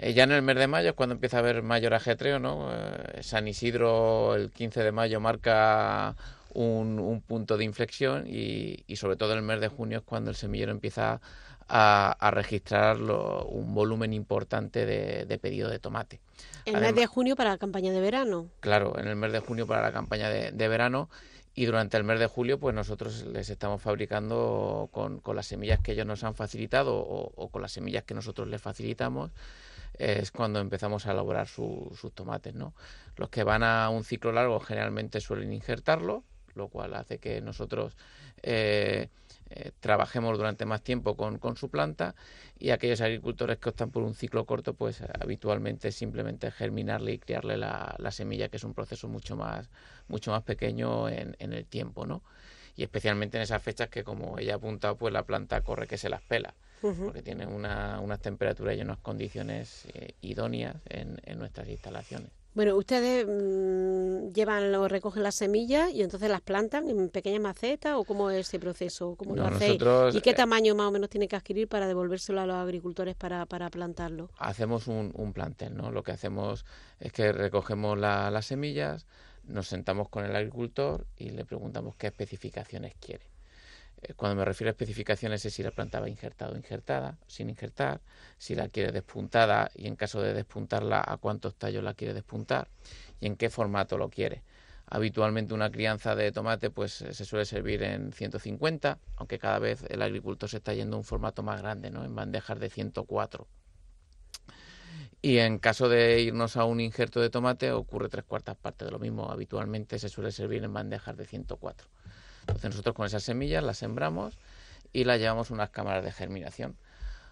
Eh, 0.00 0.12
ya 0.12 0.24
en 0.24 0.32
el 0.32 0.42
mes 0.42 0.56
de 0.56 0.66
mayo 0.66 0.88
es 0.88 0.94
cuando 0.96 1.14
empieza 1.14 1.36
a 1.36 1.40
haber 1.40 1.62
mayor 1.62 1.94
ajetreo, 1.94 2.40
¿no? 2.40 2.70
Eh, 2.72 3.22
San 3.22 3.46
Isidro 3.46 4.34
el 4.34 4.50
15 4.50 4.82
de 4.82 4.90
mayo 4.90 5.20
marca 5.20 6.16
un, 6.54 7.22
punto 7.26 7.56
de 7.56 7.64
inflexión 7.64 8.24
y, 8.26 8.84
sobre 8.96 9.16
todo 9.16 9.34
el 9.34 9.42
mes 9.42 9.60
de 9.60 9.68
junio 9.68 9.98
es 9.98 10.04
cuando 10.04 10.30
el 10.30 10.36
semillero 10.36 10.72
empieza 10.72 11.20
a, 11.68 12.30
registrar 12.32 13.00
un 13.00 13.74
volumen 13.74 14.12
importante 14.12 14.86
de, 14.86 15.38
pedido 15.38 15.68
de 15.68 15.78
tomate. 15.78 16.20
¿En 16.64 16.76
el 16.76 16.82
mes 16.82 16.94
de 16.94 17.06
junio 17.06 17.36
para 17.36 17.50
la 17.50 17.58
campaña 17.58 17.92
de 17.92 18.00
verano? 18.00 18.48
Claro, 18.60 18.98
en 18.98 19.06
el 19.06 19.16
mes 19.16 19.32
de 19.32 19.40
junio 19.40 19.66
para 19.66 19.82
la 19.82 19.92
campaña 19.92 20.28
de, 20.28 20.68
verano 20.68 21.08
y 21.54 21.66
durante 21.66 21.96
el 21.96 22.04
mes 22.04 22.20
de 22.20 22.26
julio 22.26 22.58
pues 22.58 22.74
nosotros 22.74 23.26
les 23.26 23.50
estamos 23.50 23.82
fabricando 23.82 24.88
con, 24.92 25.20
las 25.34 25.46
semillas 25.46 25.80
que 25.80 25.92
ellos 25.92 26.06
nos 26.06 26.24
han 26.24 26.34
facilitado 26.34 26.96
o, 26.96 27.32
o 27.34 27.48
con 27.48 27.62
las 27.62 27.72
semillas 27.72 28.04
que 28.04 28.14
nosotros 28.14 28.48
les 28.48 28.62
facilitamos 28.62 29.30
es 30.00 30.30
cuando 30.30 30.60
empezamos 30.60 31.06
a 31.06 31.12
elaborar 31.12 31.46
sus 31.46 32.12
tomates. 32.14 32.54
¿no? 32.54 32.74
Los 33.16 33.28
que 33.28 33.44
van 33.44 33.62
a 33.62 33.88
un 33.90 34.04
ciclo 34.04 34.32
largo 34.32 34.58
generalmente 34.60 35.20
suelen 35.20 35.52
injertarlo, 35.52 36.24
lo 36.60 36.68
cual 36.68 36.94
hace 36.94 37.18
que 37.18 37.40
nosotros 37.40 37.96
eh, 38.42 39.08
eh, 39.50 39.72
trabajemos 39.80 40.38
durante 40.38 40.64
más 40.64 40.82
tiempo 40.82 41.16
con, 41.16 41.56
su 41.56 41.68
planta 41.68 42.14
y 42.58 42.70
aquellos 42.70 43.00
agricultores 43.00 43.58
que 43.58 43.70
optan 43.70 43.90
por 43.90 44.02
un 44.02 44.14
ciclo 44.14 44.46
corto, 44.46 44.74
pues 44.74 45.02
habitualmente 45.20 45.90
simplemente 45.90 46.50
germinarle 46.50 47.12
y 47.12 47.18
criarle 47.18 47.56
la, 47.56 48.10
semilla, 48.10 48.48
que 48.48 48.58
es 48.58 48.64
un 48.64 48.74
proceso 48.74 49.08
mucho 49.08 49.36
más, 49.36 49.68
mucho 50.08 50.30
más 50.30 50.42
pequeño 50.42 51.08
en, 51.08 51.36
en 51.38 51.52
el 51.52 51.66
tiempo, 51.66 52.06
¿no? 52.06 52.22
Y 52.76 52.84
especialmente 52.84 53.36
en 53.36 53.42
esas 53.42 53.62
fechas 53.62 53.88
que, 53.88 54.04
como 54.04 54.38
ella 54.38 54.54
ha 54.54 54.56
apuntado, 54.56 54.96
pues 54.96 55.12
la 55.12 55.24
planta 55.24 55.60
corre 55.62 55.86
que 55.86 55.98
se 55.98 56.08
las 56.08 56.22
pela 56.22 56.54
porque 56.80 57.22
tiene 57.22 57.46
una, 57.46 58.00
unas 58.00 58.20
temperaturas 58.20 58.76
y 58.76 58.80
unas 58.80 58.98
condiciones 58.98 59.86
eh, 59.92 60.14
idóneas 60.22 60.76
en, 60.88 61.18
nuestras 61.38 61.68
instalaciones. 61.68 62.30
Bueno, 62.54 62.76
ustedes 62.76 63.26
mm, 63.26 64.09
llevan 64.32 64.74
o 64.74 64.88
recogen 64.88 65.22
las 65.22 65.34
semillas 65.34 65.90
y 65.92 66.02
entonces 66.02 66.30
las 66.30 66.40
plantan 66.40 66.88
en 66.88 67.08
pequeñas 67.08 67.40
macetas 67.40 67.94
o 67.96 68.04
cómo 68.04 68.30
es 68.30 68.48
ese 68.48 68.58
proceso, 68.58 69.14
cómo 69.16 69.36
lo 69.36 69.46
hacéis 69.46 69.80
y 70.14 70.20
qué 70.20 70.30
eh, 70.30 70.34
tamaño 70.34 70.74
más 70.74 70.86
o 70.88 70.90
menos 70.90 71.08
tiene 71.08 71.28
que 71.28 71.36
adquirir 71.36 71.68
para 71.68 71.86
devolvérselo 71.86 72.40
a 72.40 72.46
los 72.46 72.56
agricultores 72.56 73.14
para, 73.16 73.46
para 73.46 73.70
plantarlo. 73.70 74.30
Hacemos 74.38 74.86
un, 74.86 75.12
un, 75.14 75.32
plantel, 75.32 75.76
¿no? 75.76 75.90
Lo 75.90 76.02
que 76.02 76.12
hacemos 76.12 76.64
es 76.98 77.12
que 77.12 77.32
recogemos 77.32 77.98
las 77.98 78.46
semillas, 78.46 79.06
nos 79.44 79.68
sentamos 79.68 80.08
con 80.08 80.24
el 80.24 80.34
agricultor 80.34 81.06
y 81.16 81.30
le 81.30 81.44
preguntamos 81.44 81.96
qué 81.96 82.08
especificaciones 82.08 82.94
quiere. 83.00 83.30
Eh, 84.02 84.14
cuando 84.14 84.36
me 84.36 84.44
refiero 84.44 84.70
a 84.70 84.72
especificaciones 84.72 85.44
es 85.44 85.54
si 85.54 85.62
la 85.62 85.70
planta 85.70 86.00
va 86.00 86.08
injertada 86.08 86.52
o 86.52 86.56
injertada, 86.56 87.18
sin 87.26 87.50
injertar, 87.50 88.00
si 88.38 88.54
la 88.54 88.68
quiere 88.68 88.92
despuntada 88.92 89.70
y 89.74 89.86
en 89.86 89.96
caso 89.96 90.22
de 90.22 90.32
despuntarla 90.32 91.04
a 91.06 91.16
cuántos 91.18 91.54
tallos 91.56 91.84
la 91.84 91.94
quiere 91.94 92.14
despuntar 92.14 92.68
y 93.20 93.26
en 93.26 93.36
qué 93.36 93.50
formato 93.50 93.98
lo 93.98 94.08
quiere. 94.08 94.42
Habitualmente 94.86 95.54
una 95.54 95.70
crianza 95.70 96.16
de 96.16 96.32
tomate 96.32 96.70
pues 96.70 97.02
eh, 97.02 97.14
se 97.14 97.24
suele 97.24 97.44
servir 97.44 97.82
en 97.84 98.12
150, 98.12 98.98
aunque 99.16 99.38
cada 99.38 99.60
vez 99.60 99.84
el 99.88 100.02
agricultor 100.02 100.48
se 100.48 100.56
está 100.56 100.74
yendo 100.74 100.96
a 100.96 100.98
un 100.98 101.04
formato 101.04 101.44
más 101.44 101.60
grande, 101.60 101.90
¿no? 101.90 102.04
en 102.04 102.14
bandejas 102.14 102.58
de 102.58 102.70
104. 102.70 103.46
Y 105.22 105.38
en 105.38 105.58
caso 105.58 105.88
de 105.88 106.20
irnos 106.22 106.56
a 106.56 106.64
un 106.64 106.80
injerto 106.80 107.20
de 107.20 107.30
tomate 107.30 107.70
ocurre 107.72 108.08
tres 108.08 108.24
cuartas 108.24 108.56
partes 108.56 108.86
de 108.86 108.92
lo 108.92 108.98
mismo. 108.98 109.30
Habitualmente 109.30 109.98
se 109.98 110.08
suele 110.08 110.32
servir 110.32 110.64
en 110.64 110.72
bandejas 110.72 111.16
de 111.16 111.26
104. 111.26 111.86
Entonces 112.40 112.70
nosotros 112.70 112.94
con 112.96 113.06
esas 113.06 113.22
semillas 113.22 113.62
las 113.62 113.78
sembramos 113.78 114.38
y 114.92 115.04
las 115.04 115.20
llevamos 115.20 115.50
a 115.50 115.54
unas 115.54 115.70
cámaras 115.70 116.02
de 116.04 116.10
germinación. 116.10 116.76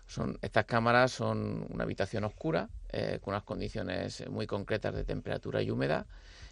Son, 0.06 0.38
estas 0.42 0.66
cámaras 0.66 1.12
son 1.12 1.66
una 1.70 1.84
habitación 1.84 2.24
oscura 2.24 2.68
eh, 2.90 3.18
con 3.22 3.34
unas 3.34 3.44
condiciones 3.44 4.28
muy 4.28 4.46
concretas 4.46 4.94
de 4.94 5.04
temperatura 5.04 5.62
y 5.62 5.70
humedad 5.70 6.06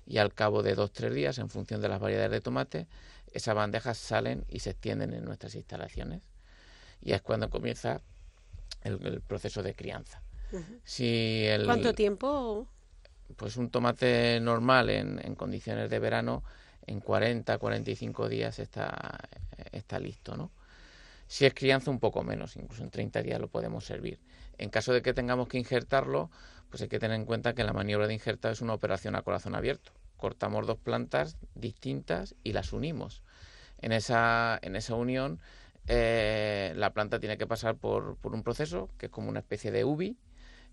y 0.07 0.19
al 0.19 0.33
cabo 0.33 0.63
de 0.63 0.75
dos 0.75 0.91
o 0.91 0.93
tres 0.93 1.15
días, 1.15 1.39
en 1.39 1.49
función 1.49 1.81
de 1.81 1.89
las 1.89 2.01
variedades 2.01 2.31
de 2.31 2.41
tomate, 2.41 2.87
esas 3.33 3.55
bandejas 3.55 3.99
salen 3.99 4.45
y 4.49 4.61
se 4.61 4.71
extienden 4.71 5.13
en 5.15 5.25
nuestras 5.25 5.55
instalaciones. 5.55 6.23
Y 7.01 7.13
es 7.13 7.23
cuando 7.23 7.51
comienza 7.51 8.01
el, 8.83 9.21
proceso 9.21 9.63
de 9.63 9.75
crianza. 9.75 10.23
si 10.85 11.45
el, 11.47 11.65
¿Cuánto 11.65 11.93
tiempo? 11.93 12.69
Pues 13.37 13.57
un 13.57 13.71
tomate 13.71 14.39
normal 14.41 14.91
en, 14.91 15.21
en 15.25 15.35
condiciones 15.35 15.91
de 15.91 15.99
verano, 15.99 16.45
en 16.87 17.01
40, 17.01 17.59
45 17.59 18.29
días 18.29 18.59
está, 18.61 19.19
está 19.73 19.99
listo, 19.99 20.37
¿no? 20.37 20.51
Si 21.29 21.45
es 21.45 21.55
crianza, 21.55 21.91
un 21.91 21.99
poco 21.99 22.23
menos, 22.23 22.57
incluso 22.57 22.85
en 22.85 22.91
30 22.91 23.23
días 23.23 23.41
lo 23.41 23.49
podemos 23.49 23.85
servir. 23.85 24.21
En 24.59 24.71
caso 24.71 24.93
de 24.93 25.03
que 25.03 25.15
tengamos 25.15 25.49
que 25.49 25.59
injertarlo, 25.59 26.31
pues 26.71 26.83
hay 26.83 26.89
que 26.89 26.99
tener 26.99 27.17
en 27.17 27.27
cuenta 27.27 27.55
que 27.55 27.65
la 27.65 27.73
maniobra 27.73 28.07
de 28.07 28.15
injertar 28.15 28.53
es 28.53 28.61
una 28.61 28.75
operación 28.75 29.15
a 29.17 29.23
corazón 29.23 29.55
abierto. 29.55 29.93
Cortamos 30.17 30.67
dos 30.67 30.79
plantas 30.79 31.37
distintas 31.55 32.35
y 32.43 32.53
las 32.53 32.73
unimos. 32.73 33.23
En 33.79 33.93
esa, 33.93 34.59
en 34.63 34.77
esa 34.77 34.95
unión, 34.95 35.41
eh, 35.87 36.73
la 36.77 36.93
planta 36.93 37.21
tiene 37.21 37.37
que 37.37 37.47
pasar 37.47 37.77
por, 37.77 38.17
por, 38.17 38.35
un 38.35 38.43
proceso 38.43 38.91
que 38.99 39.07
es 39.07 39.13
como 39.13 39.29
una 39.29 39.41
especie 39.41 39.71
de 39.71 39.85
UBI, 39.85 40.17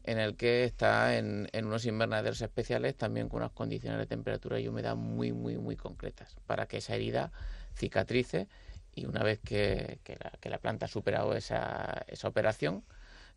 en 0.05 0.19
el 0.19 0.35
que 0.35 0.63
está 0.63 1.17
en, 1.17 1.49
en, 1.53 1.65
unos 1.65 1.85
invernaderos 1.85 2.41
especiales 2.41 2.95
también 2.95 3.29
con 3.29 3.41
unas 3.41 3.51
condiciones 3.51 3.99
de 3.99 4.05
temperatura 4.05 4.59
y 4.59 4.67
humedad 4.67 4.95
muy, 4.95 5.31
muy, 5.31 5.57
muy 5.57 5.75
concretas, 5.75 6.35
para 6.45 6.65
que 6.65 6.77
esa 6.77 6.95
herida 6.95 7.31
cicatrice 7.75 8.47
y 8.95 9.05
una 9.05 9.23
vez 9.23 9.39
que, 9.39 9.99
que, 10.03 10.17
la, 10.21 10.31
que 10.39 10.49
la, 10.49 10.57
planta 10.59 10.85
ha 10.85 10.89
superado 10.89 11.35
esa, 11.35 12.03
esa 12.07 12.27
operación, 12.27 12.83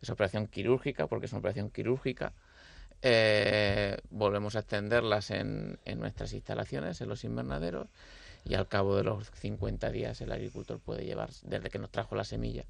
esa 0.01 0.13
operación 0.13 0.47
quirúrgica, 0.47 1.07
porque 1.07 1.25
es 1.25 1.31
una 1.33 1.39
operación 1.39 1.69
quirúrgica, 1.69 2.33
eh, 3.01 3.97
volvemos 4.09 4.55
a 4.55 4.59
extenderlas 4.59 5.31
en, 5.31 5.79
en, 5.85 5.99
nuestras 5.99 6.33
instalaciones, 6.33 6.99
en 7.01 7.09
los 7.09 7.23
invernaderos, 7.23 7.87
y 8.45 8.55
al 8.55 8.67
cabo 8.67 8.95
de 8.95 9.03
los 9.03 9.29
50 9.31 9.91
días 9.91 10.21
el 10.21 10.31
agricultor 10.31 10.79
puede 10.79 11.05
llevar, 11.05 11.29
desde 11.43 11.69
que 11.69 11.79
nos 11.79 11.91
trajo 11.91 12.15
la 12.15 12.23
semilla, 12.23 12.65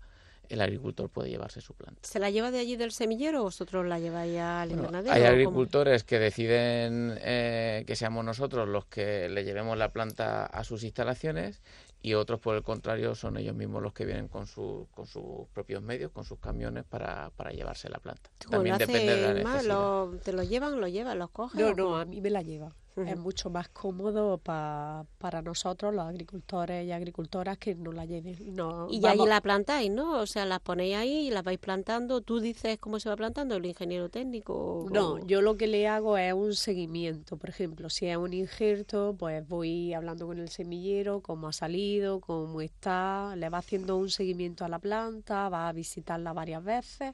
el 0.49 0.61
agricultor 0.61 1.09
puede 1.09 1.29
llevarse 1.29 1.61
su 1.61 1.73
planta. 1.73 1.99
¿Se 2.03 2.19
la 2.19 2.29
lleva 2.29 2.51
de 2.51 2.59
allí 2.59 2.75
del 2.75 2.91
semillero 2.91 3.41
o 3.41 3.43
vosotros 3.43 3.85
la 3.85 3.99
lleváis 3.99 4.37
al 4.39 4.69
bueno, 4.69 4.83
invernadero? 4.83 5.13
Hay 5.13 5.23
agricultores 5.23 6.03
que 6.03 6.19
deciden 6.19 7.17
eh, 7.21 7.83
que 7.85 7.95
seamos 7.95 8.23
nosotros 8.23 8.67
los 8.67 8.85
que 8.85 9.29
le 9.29 9.43
llevemos 9.43 9.77
la 9.77 9.89
planta 9.89 10.45
a 10.45 10.63
sus 10.63 10.83
instalaciones 10.83 11.61
y 12.01 12.13
otros, 12.13 12.39
por 12.39 12.55
el 12.55 12.63
contrario, 12.63 13.15
son 13.15 13.37
ellos 13.37 13.55
mismos 13.55 13.81
los 13.81 13.93
que 13.93 14.05
vienen 14.05 14.27
con, 14.27 14.47
su, 14.47 14.87
con 14.91 15.07
sus 15.07 15.47
propios 15.53 15.81
medios, 15.81 16.11
con 16.11 16.23
sus 16.23 16.39
camiones 16.39 16.83
para, 16.85 17.31
para 17.35 17.51
llevarse 17.51 17.89
la 17.89 17.99
planta. 17.99 18.29
También 18.49 18.77
depende 18.77 19.15
de 19.15 19.21
la 19.21 19.33
necesidad. 19.33 19.63
Lo, 19.63 20.19
¿Te 20.23 20.31
lo 20.33 20.43
llevan, 20.43 20.79
lo 20.79 20.87
llevan, 20.87 21.19
los 21.19 21.31
cogen? 21.31 21.59
No, 21.59 21.73
no, 21.73 21.97
a 21.97 22.05
mí 22.05 22.21
me 22.21 22.29
la 22.29 22.41
llevan. 22.41 22.73
Uh 22.97 23.05
-huh. 23.05 23.11
Es 23.11 23.19
mucho 23.19 23.49
más 23.49 23.69
cómodo 23.69 24.37
pa, 24.37 25.05
para 25.17 25.41
nosotros, 25.41 25.93
los 25.93 26.05
agricultores 26.05 26.85
y 26.85 26.91
agricultoras, 26.91 27.57
que 27.57 27.75
no 27.75 27.91
la 27.91 28.05
lleven. 28.05 28.37
No, 28.55 28.87
y 28.89 29.05
ahí 29.05 29.17
la 29.25 29.41
plantáis, 29.41 29.91
¿no? 29.91 30.19
O 30.19 30.25
sea, 30.25 30.45
la 30.45 30.59
ponéis 30.59 30.95
ahí 30.95 31.27
y 31.27 31.29
la 31.29 31.41
vais 31.41 31.59
plantando. 31.59 32.21
¿Tú 32.21 32.39
dices 32.39 32.77
cómo 32.79 32.99
se 32.99 33.09
va 33.09 33.15
plantando? 33.15 33.55
¿El 33.55 33.65
ingeniero 33.65 34.09
técnico? 34.09 34.87
No, 34.91 35.19
yo 35.25 35.41
lo 35.41 35.57
que 35.57 35.67
le 35.67 35.87
hago 35.87 36.17
es 36.17 36.33
un 36.33 36.55
seguimiento. 36.55 37.37
Por 37.37 37.49
ejemplo, 37.49 37.89
si 37.89 38.07
es 38.07 38.17
un 38.17 38.33
injerto, 38.33 39.15
pues 39.17 39.47
voy 39.47 39.93
hablando 39.93 40.27
con 40.27 40.39
el 40.39 40.49
semillero, 40.49 41.21
cómo 41.21 41.47
ha 41.49 41.53
salido, 41.53 42.19
cómo 42.19 42.61
está. 42.61 43.35
Le 43.35 43.49
va 43.49 43.59
haciendo 43.59 43.97
un 43.97 44.09
seguimiento 44.09 44.65
a 44.65 44.69
la 44.69 44.79
planta, 44.79 45.49
va 45.49 45.69
a 45.69 45.73
visitarla 45.73 46.33
varias 46.33 46.63
veces 46.63 47.13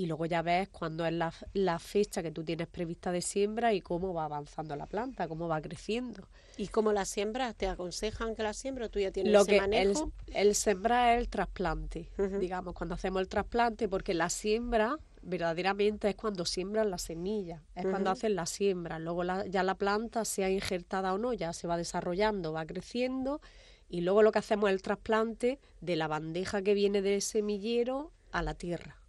y 0.00 0.06
luego 0.06 0.24
ya 0.24 0.40
ves 0.40 0.70
cuándo 0.70 1.04
es 1.04 1.12
la, 1.12 1.30
la, 1.52 1.78
fecha 1.78 2.22
que 2.22 2.30
tú 2.30 2.42
tienes 2.42 2.68
prevista 2.68 3.12
de 3.12 3.20
siembra 3.20 3.74
y 3.74 3.82
cómo 3.82 4.14
va 4.14 4.24
avanzando 4.24 4.74
la 4.74 4.86
planta, 4.86 5.28
cómo 5.28 5.46
va 5.46 5.60
creciendo. 5.60 6.26
¿Y 6.56 6.68
cómo 6.68 6.94
la 6.94 7.04
siembras? 7.04 7.54
¿Te 7.54 7.66
aconsejan 7.68 8.34
que 8.34 8.42
la 8.42 8.54
siembra 8.54 8.86
o 8.86 8.88
tú 8.88 8.98
ya 8.98 9.10
tienes 9.10 9.30
Lo 9.30 9.42
ese 9.42 9.50
que 9.50 9.60
manejo? 9.60 10.10
El, 10.28 10.48
el 10.48 10.54
sembrar 10.54 11.12
es 11.12 11.20
el 11.20 11.28
trasplante, 11.28 12.08
uh 12.16 12.22
-huh. 12.22 12.38
digamos, 12.38 12.72
cuando 12.72 12.94
hacemos 12.94 13.20
el 13.20 13.28
trasplante, 13.28 13.90
porque 13.90 14.14
la 14.14 14.30
siembra 14.30 14.98
verdaderamente 15.20 16.08
es 16.08 16.16
cuando 16.16 16.46
siembran 16.46 16.90
la 16.90 16.96
semilla, 16.96 17.62
es 17.74 17.84
uh 17.84 17.88
-huh. 17.88 17.90
cuando 17.90 18.10
hacen 18.10 18.34
la 18.34 18.46
siembra, 18.46 18.98
luego 18.98 19.22
la, 19.22 19.46
ya 19.48 19.62
la 19.62 19.74
planta, 19.74 20.24
sea 20.24 20.48
injertada 20.48 21.12
o 21.12 21.18
no, 21.18 21.34
ya 21.34 21.52
se 21.52 21.66
va 21.66 21.76
desarrollando, 21.76 22.54
va 22.54 22.64
creciendo 22.64 23.42
y 23.90 24.00
luego 24.00 24.22
lo 24.22 24.32
que 24.32 24.38
hacemos 24.38 24.70
es 24.70 24.76
el 24.76 24.82
trasplante 24.82 25.58
de 25.82 25.96
la 25.96 26.08
bandeja 26.08 26.62
que 26.62 26.72
viene 26.72 27.02
del 27.02 27.20
semillero 27.20 28.12
a 28.32 28.42
la 28.42 28.54
tierra. 28.54 28.99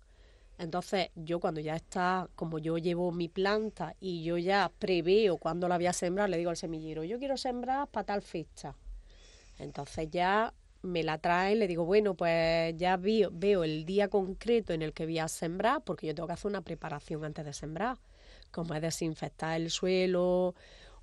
Entonces, 0.61 1.09
yo 1.15 1.39
cuando 1.39 1.59
ya 1.59 1.75
está, 1.75 2.29
como 2.35 2.59
yo 2.59 2.77
llevo 2.77 3.11
mi 3.11 3.27
planta 3.27 3.95
y 3.99 4.21
yo 4.23 4.37
ya 4.37 4.71
preveo 4.77 5.37
cuándo 5.37 5.67
la 5.67 5.77
voy 5.77 5.87
a 5.87 5.93
sembrar, 5.93 6.29
le 6.29 6.37
digo 6.37 6.51
al 6.51 6.55
semillero, 6.55 7.03
yo 7.03 7.17
quiero 7.17 7.35
sembrar 7.35 7.87
para 7.87 8.05
tal 8.05 8.21
fecha. 8.21 8.75
Entonces 9.57 10.09
ya 10.11 10.53
me 10.83 11.01
la 11.01 11.17
trae, 11.17 11.55
le 11.55 11.67
digo, 11.67 11.83
bueno, 11.83 12.13
pues 12.13 12.77
ya 12.77 12.95
veo, 12.97 13.31
veo 13.33 13.63
el 13.63 13.85
día 13.85 14.07
concreto 14.07 14.71
en 14.71 14.83
el 14.83 14.93
que 14.93 15.05
voy 15.05 15.17
a 15.17 15.27
sembrar, 15.27 15.81
porque 15.83 16.05
yo 16.05 16.13
tengo 16.13 16.27
que 16.27 16.33
hacer 16.33 16.51
una 16.51 16.61
preparación 16.61 17.25
antes 17.25 17.43
de 17.43 17.53
sembrar, 17.53 17.97
como 18.51 18.75
es 18.75 18.83
desinfectar 18.83 19.59
el 19.59 19.71
suelo, 19.71 20.53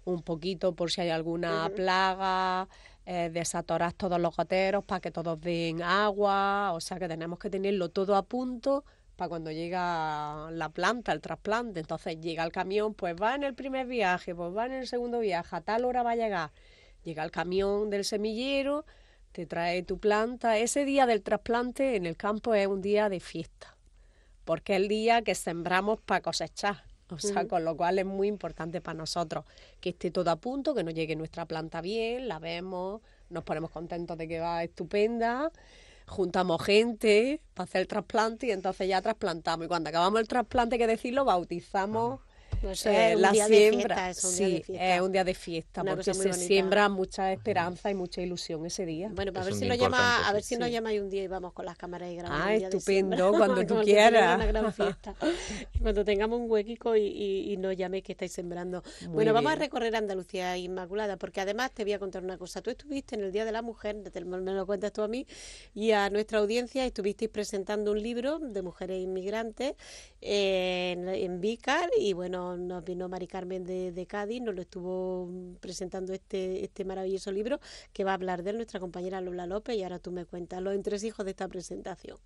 un 0.05 0.23
poquito 0.23 0.77
por 0.77 0.93
si 0.93 1.01
hay 1.01 1.11
alguna 1.11 1.67
uh 1.67 1.69
-huh. 1.69 1.75
plaga, 1.75 2.69
eh, 3.07 3.29
desatorar 3.33 3.93
todos 3.93 4.21
los 4.21 4.37
goteros 4.37 4.85
para 4.85 5.01
que 5.01 5.11
todos 5.11 5.41
den 5.41 5.83
agua, 5.83 6.71
o 6.75 6.81
sea 6.81 7.01
que 7.01 7.09
tenemos 7.09 7.41
que 7.41 7.51
tenerlo 7.51 7.89
todo 7.89 8.15
a 8.15 8.23
punto 8.23 8.85
para 9.19 9.31
cuando 9.31 9.51
llega 9.51 10.49
la 10.53 10.69
planta, 10.69 11.11
el 11.11 11.21
trasplante. 11.21 11.81
Entonces 11.81 12.21
llega 12.21 12.45
el 12.45 12.53
camión, 12.53 12.95
pues 12.95 13.17
va 13.21 13.35
en 13.35 13.43
el 13.43 13.53
primer 13.53 13.89
viaje, 13.89 14.33
pues 14.33 14.57
va 14.57 14.67
en 14.67 14.73
el 14.73 14.87
segundo 14.87 15.19
viaje, 15.19 15.57
a 15.57 15.61
tal 15.61 15.85
hora 15.85 16.05
va 16.05 16.13
a 16.13 16.17
llegar. 16.17 16.53
Llega 17.03 17.25
el 17.25 17.33
camión 17.33 17.91
del 17.91 18.05
semillero, 18.05 18.87
te 19.33 19.45
trae 19.45 19.83
tu 19.83 19.99
planta. 19.99 20.57
Ese 20.59 20.85
día 20.85 21.05
del 21.05 21.23
trasplante 21.23 21.97
en 21.97 22.07
el 22.07 22.17
campo 22.17 22.55
es 22.55 22.69
un 22.69 22.81
día 22.81 23.09
de 23.09 23.19
fiesta, 23.19 23.77
porque 24.45 24.77
es 24.77 24.83
el 24.83 24.87
día 24.87 25.23
que 25.23 25.35
sembramos 25.35 25.99
para 26.01 26.21
cosechar. 26.21 26.85
O 27.11 27.19
sea, 27.19 27.49
con 27.49 27.65
lo 27.65 27.77
cual 27.77 27.99
es 27.99 28.07
muy 28.07 28.29
importante 28.29 28.81
para 28.81 28.99
nosotros 28.99 29.47
que 29.81 29.89
esté 29.89 30.13
todo 30.13 30.31
a 30.31 30.37
punto, 30.37 30.77
que 30.77 30.85
nos 30.85 30.95
llegue 30.95 31.17
nuestra 31.17 31.45
planta 31.45 31.81
bien, 31.81 32.29
la 32.29 32.39
vemos, 32.39 33.01
nos 33.31 33.43
ponemos 33.43 33.71
contentos 33.71 34.17
de 34.17 34.29
que 34.29 34.39
va 34.39 34.63
estupenda 34.63 35.51
juntamos 36.09 36.63
gente 36.63 37.41
para 37.55 37.65
hacer 37.65 37.83
el 37.83 37.89
trasplante 37.89 38.47
y 38.47 38.51
entonces 38.51 38.89
ya 38.89 39.03
trasplantamos. 39.03 39.67
Y 39.67 39.69
cuando 39.69 39.91
acabamos 39.91 40.21
el 40.21 40.29
trasplante, 40.29 40.79
que 40.79 40.87
decirlo, 40.87 41.25
bautizamos 41.25 42.21
no 42.63 42.73
eh, 42.91 43.17
la 43.17 43.33
siembra. 43.33 43.95
Fiesta, 43.97 44.11
es 44.11 44.19
sí, 44.19 44.63
es 44.69 45.01
un 45.01 45.13
día 45.13 45.25
de 45.25 45.35
fiesta, 45.35 45.83
Una 45.83 45.95
porque 45.95 46.15
se 46.15 46.33
siembra 46.33 46.89
mucha 46.89 47.33
esperanza 47.33 47.91
y 47.91 47.95
mucha 47.95 48.21
ilusión 48.21 48.65
ese 48.67 48.87
día. 48.87 49.11
Bueno, 49.13 49.33
pues 49.33 49.43
a 49.43 49.51
ver 49.51 49.55
si 49.55 49.67
nos 49.67 49.79
llama, 49.79 50.29
a 50.29 50.33
ver 50.33 50.43
si 50.43 50.55
sí. 50.55 50.61
nos 50.61 50.71
llama 50.71 50.91
un 50.91 51.09
día 51.09 51.23
y 51.23 51.29
vamos 51.29 51.53
con 51.53 51.67
las 51.67 51.77
cámaras 51.77 52.11
y 52.11 52.17
grabamos. 52.17 52.47
Ah, 52.47 52.55
estupendo, 52.55 53.33
cuando 53.37 53.65
tú 53.67 53.81
quieras. 53.83 54.37
Una 54.37 54.47
gran 54.47 54.73
fiesta. 54.73 55.15
cuando 55.83 56.05
tengamos 56.05 56.41
un 56.41 56.51
huequico 56.51 56.97
y, 56.97 57.03
y, 57.07 57.53
y 57.53 57.57
nos 57.57 57.77
llaméis 57.77 58.05
que 58.05 58.13
estáis 58.13 58.33
sembrando. 58.33 58.83
Muy 59.03 59.09
bueno, 59.09 59.33
bien. 59.33 59.35
vamos 59.35 59.53
a 59.53 59.57
recorrer 59.57 59.95
Andalucía 59.97 60.57
Inmaculada, 60.57 61.17
porque 61.17 61.41
además 61.41 61.73
te 61.73 61.85
voy 61.85 61.93
a 61.93 61.99
contar 61.99 62.25
una 62.25 62.39
cosa. 62.39 62.63
Tú 62.63 62.71
estuviste 62.71 63.15
en 63.15 63.23
el 63.23 63.33
Día 63.33 63.45
de 63.45 63.53
la 63.53 63.63
Mujer, 63.63 63.97
me 64.25 64.53
lo 64.53 64.67
cuentas 64.67 64.93
tú 64.93 65.03
a 65.03 65.09
mí, 65.09 65.27
y 65.75 65.93
a 65.93 66.11
nuestra 66.11 66.39
audiencia 66.39 66.85
estuvisteis 66.85 67.31
presentando 67.31 67.93
un 67.93 68.03
libro 68.03 68.39
de 68.39 68.63
mujeres 68.63 69.01
inmigrantes 69.03 69.75
en, 70.21 71.09
en 71.09 71.41
Vícar 71.41 71.91
y 71.99 72.13
bueno, 72.13 72.48
nos 72.57 72.85
vino 72.85 73.09
Mari 73.09 73.27
Carmen 73.27 73.65
de, 73.65 74.07
Cádiz, 74.07 74.41
nos 74.41 74.55
lo 74.55 74.63
estuvo 74.63 75.29
presentando 75.61 76.13
este, 76.13 76.65
este 76.65 76.85
maravilloso 76.85 77.31
libro 77.33 77.61
que 77.93 78.05
va 78.05 78.13
a 78.13 78.15
hablar 78.15 78.43
de 78.43 78.51
él 78.51 78.57
nuestra 78.57 78.81
compañera 78.81 79.21
Lola 79.21 79.47
López 79.47 79.77
y 79.77 79.83
ahora 79.83 79.99
tú 79.99 80.11
me 80.11 80.25
cuentas 80.25 80.63
los 80.63 80.75
entresijos 80.75 81.25
de 81.25 81.33
esta 81.33 81.49
presentación. 81.49 82.19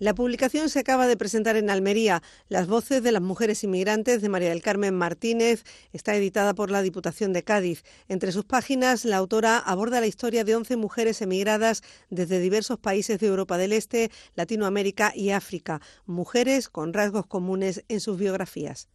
La 0.00 0.12
publicación 0.12 0.70
se 0.70 0.80
acaba 0.80 1.06
de 1.06 1.16
presentar 1.16 1.54
en 1.54 1.70
Almería. 1.70 2.20
Las 2.48 2.66
voces 2.66 3.00
de 3.04 3.12
las 3.12 3.22
mujeres 3.22 3.62
inmigrantes 3.62 4.20
de 4.20 4.28
María 4.28 4.48
del 4.48 4.60
Carmen 4.60 4.92
Martínez 4.92 5.62
está 5.92 6.16
editada 6.16 6.52
por 6.52 6.72
la 6.72 6.82
Diputación 6.82 7.32
de 7.32 7.44
Cádiz. 7.44 7.84
Entre 8.08 8.32
sus 8.32 8.44
páginas, 8.44 9.04
la 9.04 9.18
autora 9.18 9.56
aborda 9.56 10.00
la 10.00 10.08
historia 10.08 10.42
de 10.42 10.56
11 10.56 10.76
mujeres 10.78 11.22
emigradas 11.22 11.82
desde 12.10 12.40
diversos 12.40 12.80
países 12.80 13.20
de 13.20 13.28
Europa 13.28 13.56
del 13.56 13.72
Este, 13.72 14.10
Latinoamérica 14.34 15.12
y 15.14 15.30
África. 15.30 15.80
Mujeres 16.06 16.68
con 16.68 16.92
rasgos 16.92 17.26
comunes 17.26 17.84
en 17.88 18.00
sus 18.00 18.18
biografías. 18.18 18.88